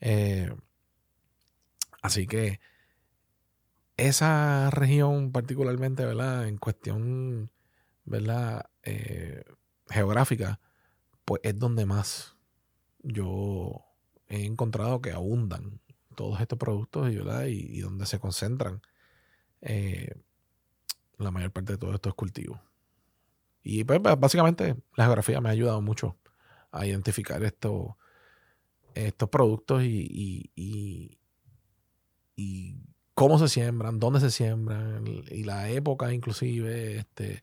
[0.00, 0.54] Eh,
[2.00, 2.60] así que
[3.98, 6.48] esa región particularmente, ¿verdad?
[6.48, 7.50] En cuestión,
[8.06, 8.70] ¿verdad?
[8.84, 9.44] Eh,
[9.88, 10.60] geográfica
[11.24, 12.36] pues es donde más
[13.02, 13.84] yo
[14.28, 15.80] he encontrado que abundan
[16.14, 18.80] todos estos productos y, donde se concentran
[19.60, 20.14] eh,
[21.18, 22.60] la mayor parte de todos estos cultivos.
[23.62, 26.16] Y pues básicamente la geografía me ha ayudado mucho
[26.70, 27.94] a identificar estos,
[28.94, 31.18] estos productos y, y,
[32.36, 32.76] y,
[33.14, 37.42] cómo se siembran, dónde se siembran y la época inclusive, este,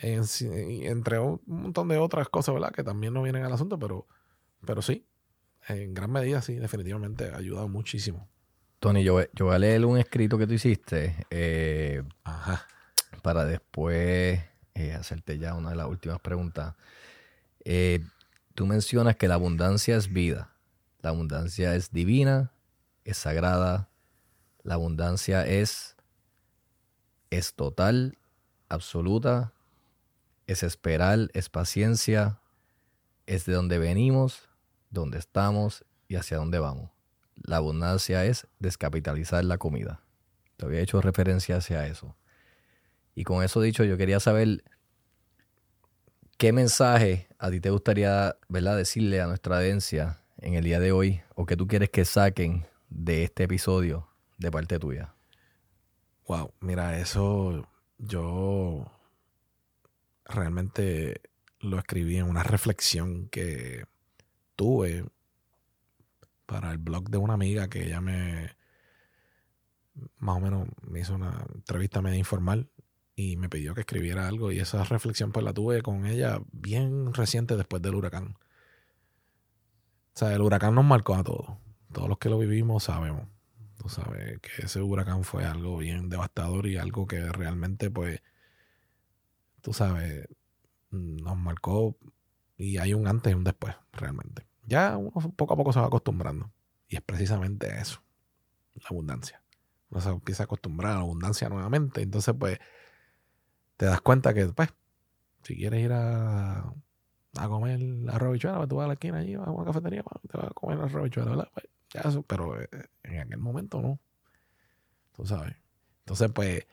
[0.00, 2.72] entre un montón de otras cosas, ¿verdad?
[2.72, 4.06] Que también no vienen al asunto, pero,
[4.64, 5.06] pero sí,
[5.68, 8.28] en gran medida sí, definitivamente ha ayudado muchísimo.
[8.78, 12.02] Tony, yo, yo voy a leer un escrito que tú hiciste eh,
[13.22, 14.40] para después
[14.74, 16.74] eh, hacerte ya una de las últimas preguntas.
[17.64, 18.04] Eh,
[18.54, 20.52] tú mencionas que la abundancia es vida,
[21.00, 22.52] la abundancia es divina,
[23.04, 23.88] es sagrada,
[24.62, 25.96] la abundancia es,
[27.30, 28.18] es total,
[28.68, 29.52] absoluta,
[30.46, 32.40] es esperar, es paciencia,
[33.26, 34.48] es de dónde venimos,
[34.90, 36.90] dónde estamos y hacia dónde vamos.
[37.34, 40.02] La abundancia es descapitalizar la comida.
[40.56, 42.16] Te había hecho referencia hacia eso.
[43.14, 44.62] Y con eso dicho, yo quería saber
[46.38, 48.76] qué mensaje a ti te gustaría ¿verdad?
[48.76, 52.66] decirle a nuestra audiencia en el día de hoy o que tú quieres que saquen
[52.88, 54.08] de este episodio
[54.38, 55.14] de parte tuya.
[56.26, 57.68] Wow, mira, eso
[57.98, 58.90] yo
[60.28, 61.22] realmente
[61.60, 63.84] lo escribí en una reflexión que
[64.54, 65.04] tuve
[66.46, 68.56] para el blog de una amiga que ella me
[70.18, 72.68] más o menos me hizo una entrevista media informal
[73.14, 77.14] y me pidió que escribiera algo y esa reflexión pues la tuve con ella bien
[77.14, 78.36] reciente después del huracán.
[80.14, 81.46] O sea, el huracán nos marcó a todos.
[81.92, 83.26] Todos los que lo vivimos sabemos.
[83.78, 88.20] Tú sabes que ese huracán fue algo bien devastador y algo que realmente pues
[89.66, 90.28] tú sabes,
[90.90, 91.96] nos marcó
[92.56, 94.46] y hay un antes y un después, realmente.
[94.64, 96.52] Ya uno poco a poco se va acostumbrando.
[96.86, 98.00] Y es precisamente eso,
[98.76, 99.42] la abundancia.
[99.90, 102.00] Uno se empieza a acostumbrar a la abundancia nuevamente.
[102.00, 102.60] Entonces, pues,
[103.76, 104.68] te das cuenta que, pues,
[105.42, 106.72] si quieres ir a,
[107.36, 110.04] a comer arroz bichuela, pues tú vas a la esquina allí, vas a una cafetería,
[110.04, 111.50] pues, te vas a comer arroz bichuela, ¿verdad?
[111.52, 112.68] Pues, ya eso, pero eh,
[113.02, 113.98] en aquel momento no.
[115.16, 115.56] Tú sabes.
[116.04, 116.64] Entonces, pues,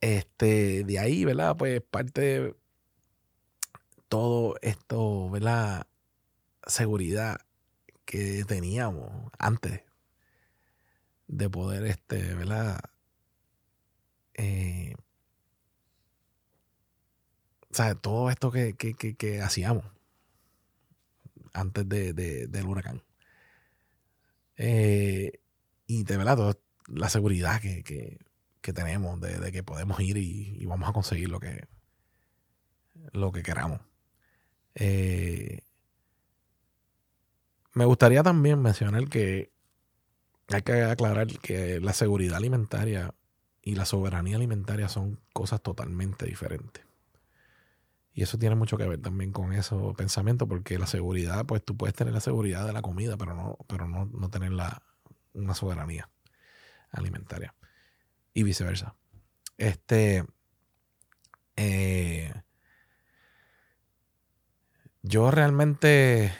[0.00, 1.56] este, de ahí, ¿verdad?
[1.56, 2.54] Pues parte
[4.08, 5.86] todo esto, ¿verdad?
[6.66, 7.40] Seguridad
[8.04, 9.82] que teníamos antes
[11.28, 12.80] de poder, este, ¿verdad?
[14.34, 14.94] Eh,
[17.70, 19.84] o sea, todo esto que, que, hacíamos
[21.52, 23.02] antes de, del huracán.
[24.56, 25.40] Eh,
[25.86, 26.58] y de verdad, toda
[26.88, 28.18] la seguridad que,
[28.72, 31.66] tenemos de, que podemos ir y, vamos a conseguir lo que,
[33.12, 33.80] lo que queramos.
[34.74, 35.60] Eh,
[37.72, 39.52] me gustaría también mencionar que
[40.48, 43.14] hay que aclarar que la seguridad alimentaria
[43.62, 46.84] y la soberanía alimentaria son cosas totalmente diferentes.
[48.12, 51.76] Y eso tiene mucho que ver también con esos pensamientos, porque la seguridad, pues tú
[51.76, 54.82] puedes tener la seguridad de la comida, pero no, pero no, no tener la,
[55.32, 56.10] una soberanía
[56.90, 57.54] alimentaria.
[58.34, 58.96] Y viceversa.
[59.58, 60.24] Este.
[61.56, 62.32] Eh,
[65.02, 66.32] yo realmente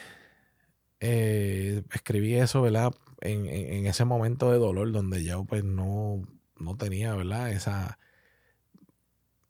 [1.01, 2.93] eh, escribí eso, ¿verdad?
[3.21, 6.23] En, en, ese momento de dolor donde yo pues no,
[6.59, 7.51] no tenía, ¿verdad?
[7.53, 7.99] Esa,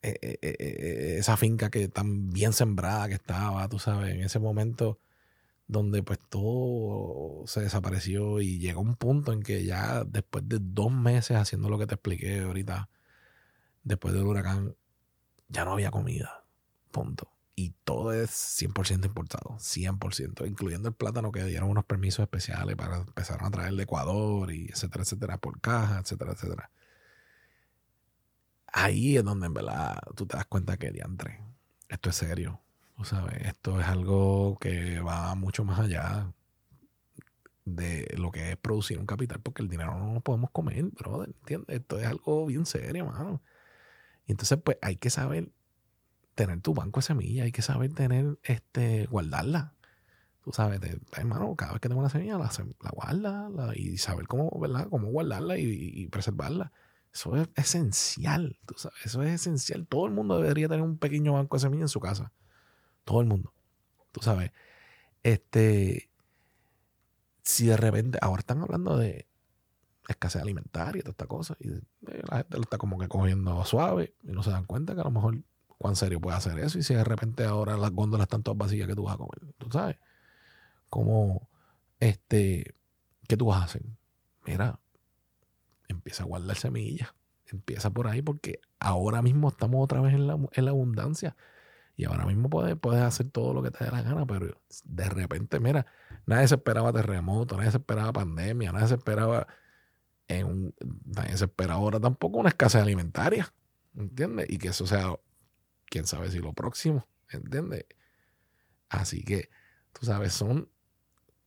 [0.02, 4.38] e, e, e, esa finca que tan bien sembrada que estaba, tú sabes, en ese
[4.38, 4.98] momento
[5.70, 10.92] donde pues todo se desapareció y llegó un punto en que ya después de dos
[10.92, 12.88] meses haciendo lo que te expliqué ahorita,
[13.84, 14.74] después del huracán,
[15.48, 16.44] ya no había comida.
[16.90, 17.30] Punto
[17.60, 22.98] y todo es 100% importado, 100%, incluyendo el plátano que dieron unos permisos especiales para
[22.98, 26.70] empezar a traer de Ecuador y etcétera, etcétera, por caja, etcétera, etcétera.
[28.66, 31.42] Ahí es donde en verdad tú te das cuenta que diantre,
[31.88, 32.62] esto es serio,
[33.00, 36.34] tú sabes, esto es algo que va mucho más allá
[37.64, 41.30] de lo que es producir un capital, porque el dinero no lo podemos comer, brother,
[41.30, 41.80] ¿entiendes?
[41.80, 43.42] Esto es algo bien serio, mano.
[44.26, 45.50] Y entonces, pues hay que saber
[46.34, 49.72] tener tu banco de semillas, hay que saber tener, este, guardarla.
[50.44, 50.78] Tú sabes,
[51.16, 52.50] hermano, cada vez que tengo una semilla, la,
[52.82, 54.88] la guarda y saber cómo, ¿verdad?
[54.90, 56.70] Cómo guardarla y, preservarla.
[57.14, 59.86] Eso es esencial, tú sabes, eso es esencial.
[59.86, 62.30] Todo el mundo debería tener un pequeño banco de semillas en su casa.
[63.10, 63.52] Todo el mundo.
[64.12, 64.52] Tú sabes,
[65.24, 66.08] este,
[67.42, 69.26] si de repente, ahora están hablando de
[70.06, 71.70] escasez alimentaria y toda esta cosa, y
[72.00, 75.04] la gente lo está como que cogiendo suave y no se dan cuenta que a
[75.04, 78.44] lo mejor cuán serio puede hacer eso y si de repente ahora las góndolas están
[78.44, 79.54] todas vacías, ¿qué tú vas a comer?
[79.58, 79.98] ¿Tú sabes?
[80.88, 81.48] Como,
[81.98, 82.76] este,
[83.26, 83.82] ¿qué tú vas a hacer?
[84.46, 84.78] Mira,
[85.88, 87.12] empieza a guardar semillas,
[87.46, 91.34] empieza por ahí porque ahora mismo estamos otra vez en la, abundancia
[92.00, 95.04] y ahora mismo puedes, puedes hacer todo lo que te dé la gana, pero de
[95.10, 95.84] repente, mira,
[96.24, 99.46] nadie se esperaba terremoto, nadie se esperaba pandemia, nadie se esperaba
[100.26, 100.74] en un,
[101.04, 103.52] nadie se espera ahora tampoco una escasez alimentaria,
[103.94, 104.46] ¿entiendes?
[104.48, 105.14] Y que eso sea
[105.90, 107.84] quién sabe si lo próximo, ¿entiendes?
[108.88, 109.50] Así que,
[109.92, 110.70] tú sabes, son,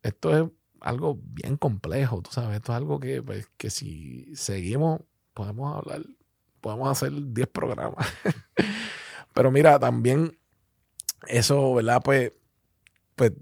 [0.04, 0.52] esto es
[0.82, 5.02] algo bien complejo, tú sabes, esto es algo que, pues, que si seguimos,
[5.34, 6.04] podemos hablar,
[6.62, 8.06] podemos hacer 10 programas.
[9.34, 10.38] Pero mira, también
[11.28, 12.02] eso, ¿verdad?
[12.04, 12.32] Pues,
[13.16, 13.34] pues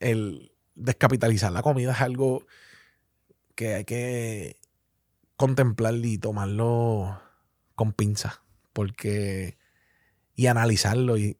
[0.00, 2.46] el descapitalizar la comida es algo
[3.54, 4.56] que hay que
[5.36, 7.20] contemplar y tomarlo
[7.74, 8.42] con pinza,
[8.72, 9.58] porque
[10.34, 11.36] y analizarlo y,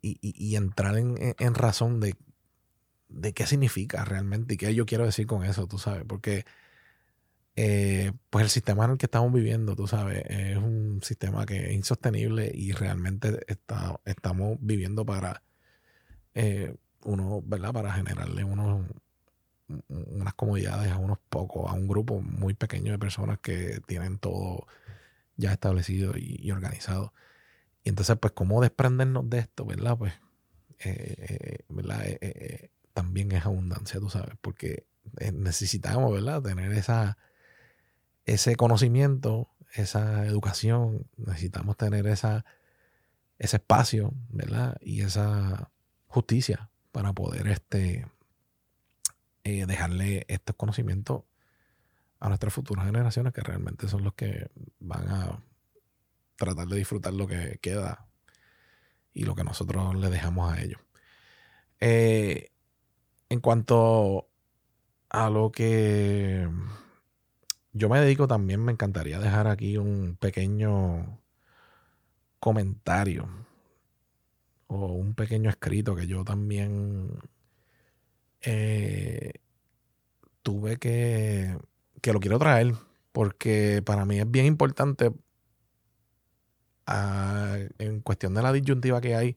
[0.55, 2.15] entrar en, razón de,
[3.33, 6.45] qué significa realmente y qué yo quiero decir con eso, tú sabes, porque
[7.57, 11.69] eh, pues el sistema en el que estamos viviendo, tú sabes, es un sistema que
[11.69, 15.43] es insostenible y realmente está, estamos viviendo para
[16.35, 16.75] eh,
[17.05, 17.73] uno, ¿verdad?
[17.73, 18.87] Para generarle unos,
[19.89, 24.67] unas comodidades a unos pocos, a un grupo muy pequeño de personas que tienen todo
[25.37, 27.13] ya establecido y organizado.
[27.85, 29.97] Y entonces, pues, ¿cómo desprendernos de esto, verdad?
[29.97, 30.13] Pues,
[30.81, 32.03] eh, eh, ¿verdad?
[32.05, 34.87] Eh, también es abundancia, tú sabes, porque
[35.33, 36.43] necesitamos, ¿verdad?
[36.43, 37.17] Tener esa,
[38.27, 42.45] ese conocimiento, esa educación, necesitamos tener esa,
[43.39, 44.77] ese espacio, ¿verdad?
[44.81, 45.71] Y esa
[46.11, 48.07] justicia para poder este,
[49.45, 51.23] dejarle estos conocimientos
[52.19, 54.51] a nuestras futuras generaciones que realmente son los que
[54.81, 55.43] van a
[56.37, 58.09] tratar de disfrutar lo que queda
[59.15, 60.81] y lo que nosotros le dejamos a ellos.
[61.79, 62.51] Eh,
[63.29, 64.29] en cuanto
[65.09, 66.49] a lo que
[67.73, 71.21] yo me dedico también, me encantaría dejar aquí un pequeño,
[72.41, 73.29] comentario
[74.71, 77.19] o un pequeño escrito que yo también
[78.41, 79.33] eh,
[80.43, 81.59] tuve que,
[82.01, 82.75] que lo quiero traer
[83.11, 85.11] porque para mí es bien importante
[86.87, 89.37] ah, en cuestión de la disyuntiva que hay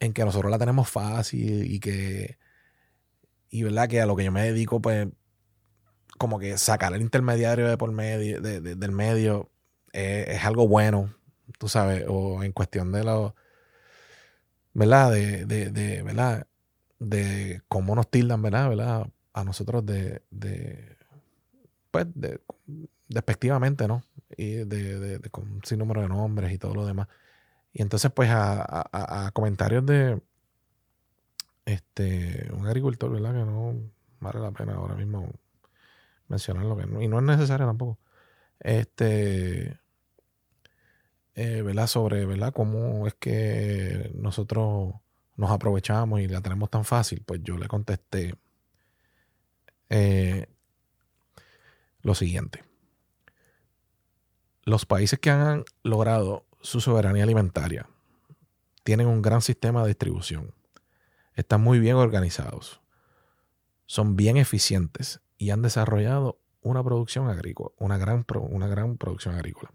[0.00, 2.38] en que nosotros la tenemos fácil y que
[3.50, 5.08] y verdad que a lo que yo me dedico pues
[6.16, 9.50] como que sacar el intermediario de por medio del medio
[9.92, 11.14] es algo bueno
[11.58, 13.34] tú sabes o en cuestión de lo
[14.78, 16.46] verdad de, de, verdad
[16.98, 20.96] de cómo nos tildan verdad verdad a nosotros de, de
[21.90, 22.40] pues de,
[23.08, 24.02] despectivamente no
[24.36, 27.08] y de, de, con sin número de nombres y todo lo demás.
[27.72, 30.20] Y entonces, pues, a, comentarios de
[31.66, 33.32] este un agricultor, ¿verdad?
[33.32, 33.74] Que no
[34.20, 35.30] vale la pena ahora mismo
[36.28, 37.98] mencionarlo, que y no es necesario tampoco.
[38.60, 39.78] Este,
[41.38, 41.86] eh, ¿verdad?
[41.86, 42.52] Sobre, ¿verdad?
[42.52, 44.92] Cómo es que nosotros
[45.36, 47.22] nos aprovechamos y la tenemos tan fácil.
[47.24, 48.34] Pues yo le contesté
[49.88, 50.48] eh,
[52.02, 52.64] lo siguiente.
[54.64, 57.88] Los países que han logrado su soberanía alimentaria.
[58.82, 60.52] Tienen un gran sistema de distribución.
[61.34, 62.80] Están muy bien organizados.
[63.86, 69.70] Son bien eficientes y han desarrollado una producción agrícola, una gran, una gran producción agrícola.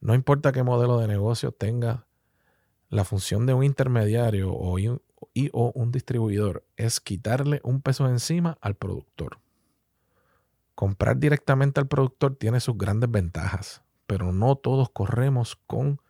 [0.00, 2.06] No importa qué modelo de negocio tenga,
[2.88, 8.58] la función de un intermediario o, y, o un distribuidor es quitarle un peso encima
[8.60, 9.38] al productor.
[10.74, 16.02] Comprar directamente al productor tiene sus grandes ventajas pero no todos corremos con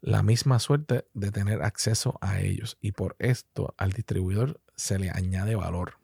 [0.00, 5.10] la misma suerte de tener acceso a ellos y por esto al distribuidor se le
[5.10, 5.98] añade valor.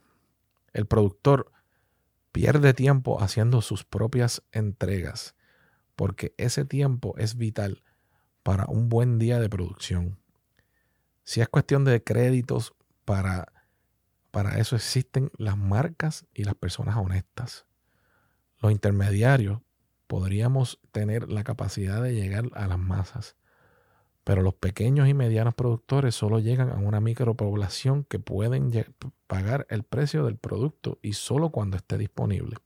[0.72, 1.50] El productor
[2.30, 5.34] pierde tiempo haciendo sus propias entregas
[6.00, 7.82] porque ese tiempo es vital
[8.42, 10.18] para un buen día de producción.
[11.24, 12.72] Si es cuestión de créditos,
[13.04, 13.52] para,
[14.30, 17.66] para eso existen las marcas y las personas honestas.
[18.60, 19.60] Los intermediarios
[20.06, 23.36] podríamos tener la capacidad de llegar a las masas.
[24.24, 28.72] Pero los pequeños y medianos productores solo llegan a una micropoblación que pueden
[29.26, 32.56] pagar el precio del producto y solo cuando esté disponible.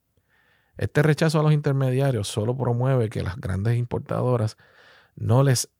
[0.77, 4.57] Este rechazo a los intermediarios solo promueve que las grandes importadoras
[5.15, 5.71] no les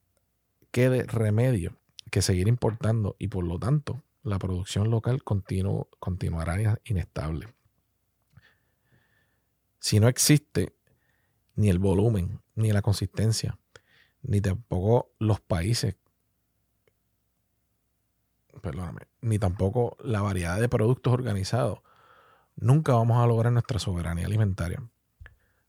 [0.71, 1.77] quede remedio
[2.11, 7.53] que seguir importando y por lo tanto la producción local continuará inestable.
[9.81, 10.75] Si no existe
[11.57, 13.59] ni el volumen, ni la consistencia,
[14.23, 15.97] ni tampoco los países,
[18.63, 21.81] perdóname, ni tampoco la variedad de productos organizados,
[22.57, 24.83] nunca vamos a lograr nuestra soberanía alimentaria.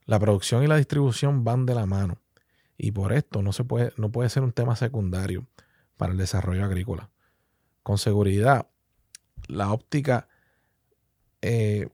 [0.06, 2.20] La producción y la distribución van de la mano
[2.78, 5.48] y por esto no, se puede, no puede ser un tema secundario
[5.98, 7.10] para el desarrollo agrícola.
[7.84, 8.68] Con seguridad,
[9.48, 10.28] la óptica,
[11.42, 11.90] eh,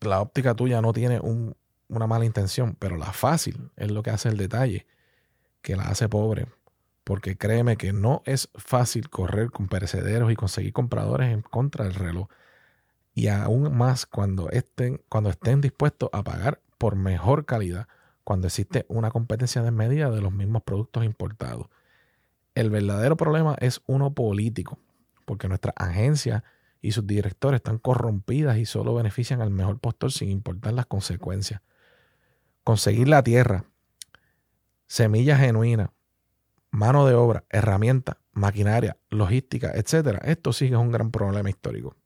[0.00, 1.56] la óptica tuya no tiene un,
[1.88, 4.86] una mala intención, pero la fácil es lo que hace el detalle,
[5.62, 6.46] que la hace pobre.
[7.04, 11.94] Porque créeme que no es fácil correr con perecederos y conseguir compradores en contra del
[11.94, 12.28] reloj.
[13.14, 17.88] Y aún más cuando estén, cuando estén dispuestos a pagar por mejor calidad,
[18.24, 21.66] cuando existe una competencia desmedida de los mismos productos importados.
[22.54, 24.78] El verdadero problema es uno político,
[25.24, 26.42] porque nuestras agencias
[26.80, 31.60] y sus directores están corrompidas y solo benefician al mejor postor sin importar las consecuencias
[32.64, 33.64] conseguir la tierra,
[34.86, 35.90] semillas genuinas,
[36.70, 40.18] mano de obra, herramientas, maquinaria, logística, etcétera.
[40.24, 41.96] Esto sí que es un gran problema histórico.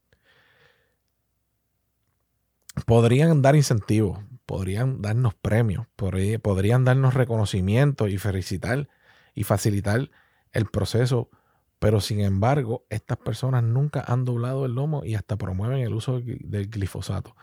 [2.86, 8.88] Podrían dar incentivos, podrían darnos premios, podrían darnos reconocimiento y felicitar
[9.34, 10.10] y facilitar
[10.52, 11.30] el proceso,
[11.78, 16.20] pero sin embargo, estas personas nunca han doblado el lomo y hasta promueven el uso
[16.20, 17.34] del glifosato.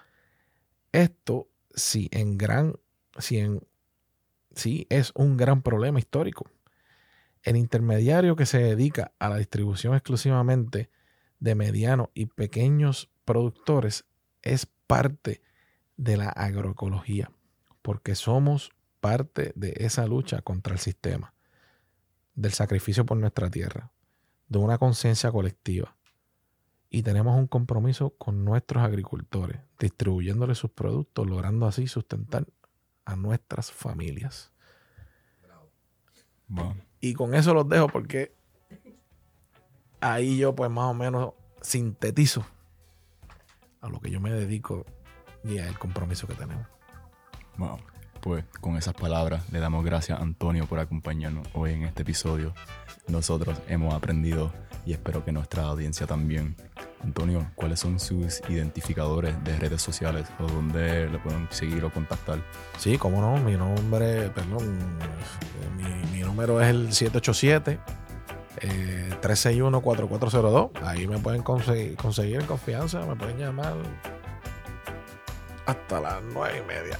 [0.91, 2.75] Esto sí en gran
[4.55, 6.49] sí, es un gran problema histórico.
[7.43, 10.89] El intermediario que se dedica a la distribución exclusivamente
[11.39, 14.05] de medianos y pequeños productores
[14.43, 15.41] es parte
[15.95, 17.31] de la agroecología,
[17.81, 21.33] porque somos parte de esa lucha contra el sistema,
[22.35, 23.93] del sacrificio por nuestra tierra,
[24.49, 25.95] de una conciencia colectiva.
[26.89, 32.45] Y tenemos un compromiso con nuestros agricultores, distribuyéndoles sus productos, logrando así sustentar
[33.05, 34.51] a nuestras familias.
[36.99, 38.35] Y con eso los dejo porque
[40.01, 41.31] ahí yo pues más o menos
[41.61, 42.45] sintetizo
[43.81, 44.85] a lo que yo me dedico
[45.43, 46.65] y al compromiso que tenemos.
[48.21, 52.53] Pues con esas palabras le damos gracias a Antonio por acompañarnos hoy en este episodio.
[53.07, 54.53] Nosotros hemos aprendido
[54.85, 56.55] y espero que nuestra audiencia también.
[57.03, 62.39] Antonio, ¿cuáles son sus identificadores de redes sociales o dónde le pueden seguir o contactar?
[62.77, 64.77] Sí, cómo no, mi nombre, perdón,
[65.77, 67.79] mi, mi número es el 787
[68.57, 70.71] eh, 361-4402.
[70.83, 73.75] Ahí me pueden conseguir, confianza, me pueden llamar
[75.65, 76.99] hasta las nueve y media.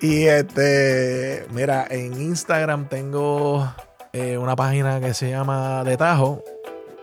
[0.00, 3.72] y este, mira, en Instagram tengo
[4.12, 6.42] eh, una página que se llama De Tajo.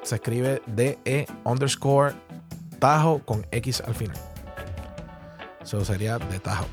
[0.03, 2.15] Se escribe DE underscore
[2.79, 4.17] Tajo con X al final.
[5.61, 6.65] Eso sería De Tajo.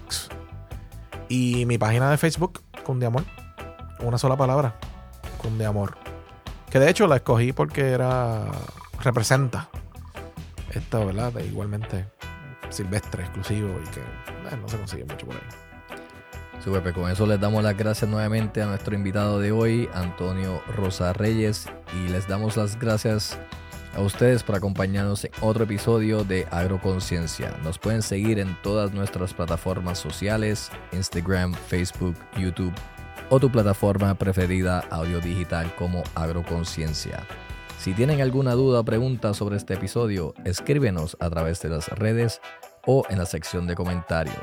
[1.29, 3.25] Y mi página de Facebook, con de amor.
[4.01, 4.77] Una sola palabra.
[5.45, 5.95] Con de amor.
[6.71, 8.47] Que de hecho la escogí porque era.
[9.03, 9.69] representa
[10.71, 11.35] esta, ¿verdad?
[11.35, 12.07] De igualmente
[12.71, 15.43] silvestre, exclusivo y que eh, no se consigue mucho por ahí.
[16.65, 20.63] Sí, Pepe, con eso les damos las gracias nuevamente a nuestro invitado de hoy, Antonio
[20.75, 23.39] Rosa Reyes, y les damos las gracias
[23.95, 27.55] a ustedes por acompañarnos en otro episodio de Agroconciencia.
[27.63, 32.73] Nos pueden seguir en todas nuestras plataformas sociales, Instagram, Facebook, YouTube
[33.35, 37.27] o tu plataforma preferida audio digital como Agroconciencia.
[37.81, 42.41] Si tienen alguna duda o pregunta sobre este episodio, escríbenos a través de las redes
[42.87, 44.37] o en la sección de comentarios.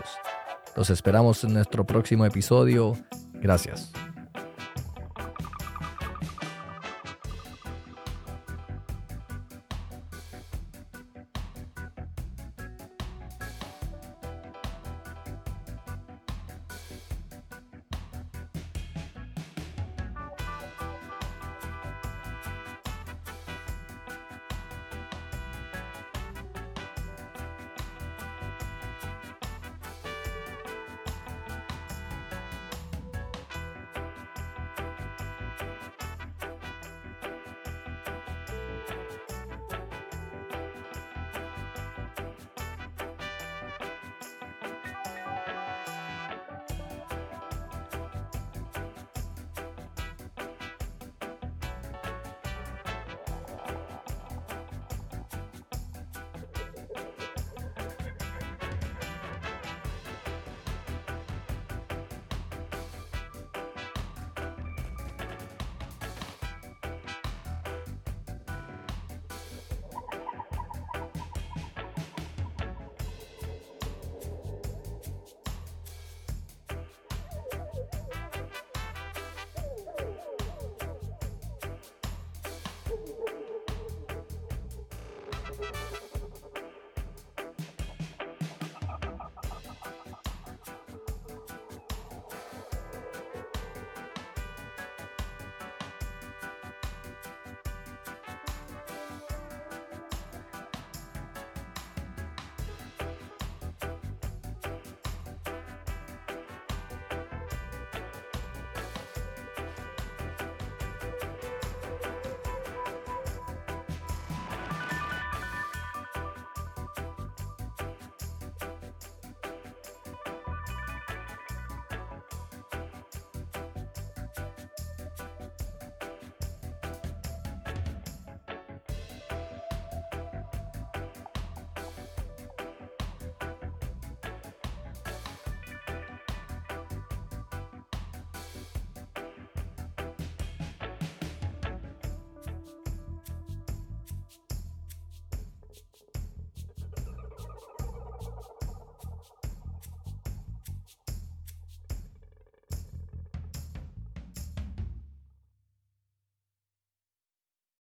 [0.75, 2.97] Los esperamos en nuestro próximo episodio.
[3.35, 3.93] Gracias.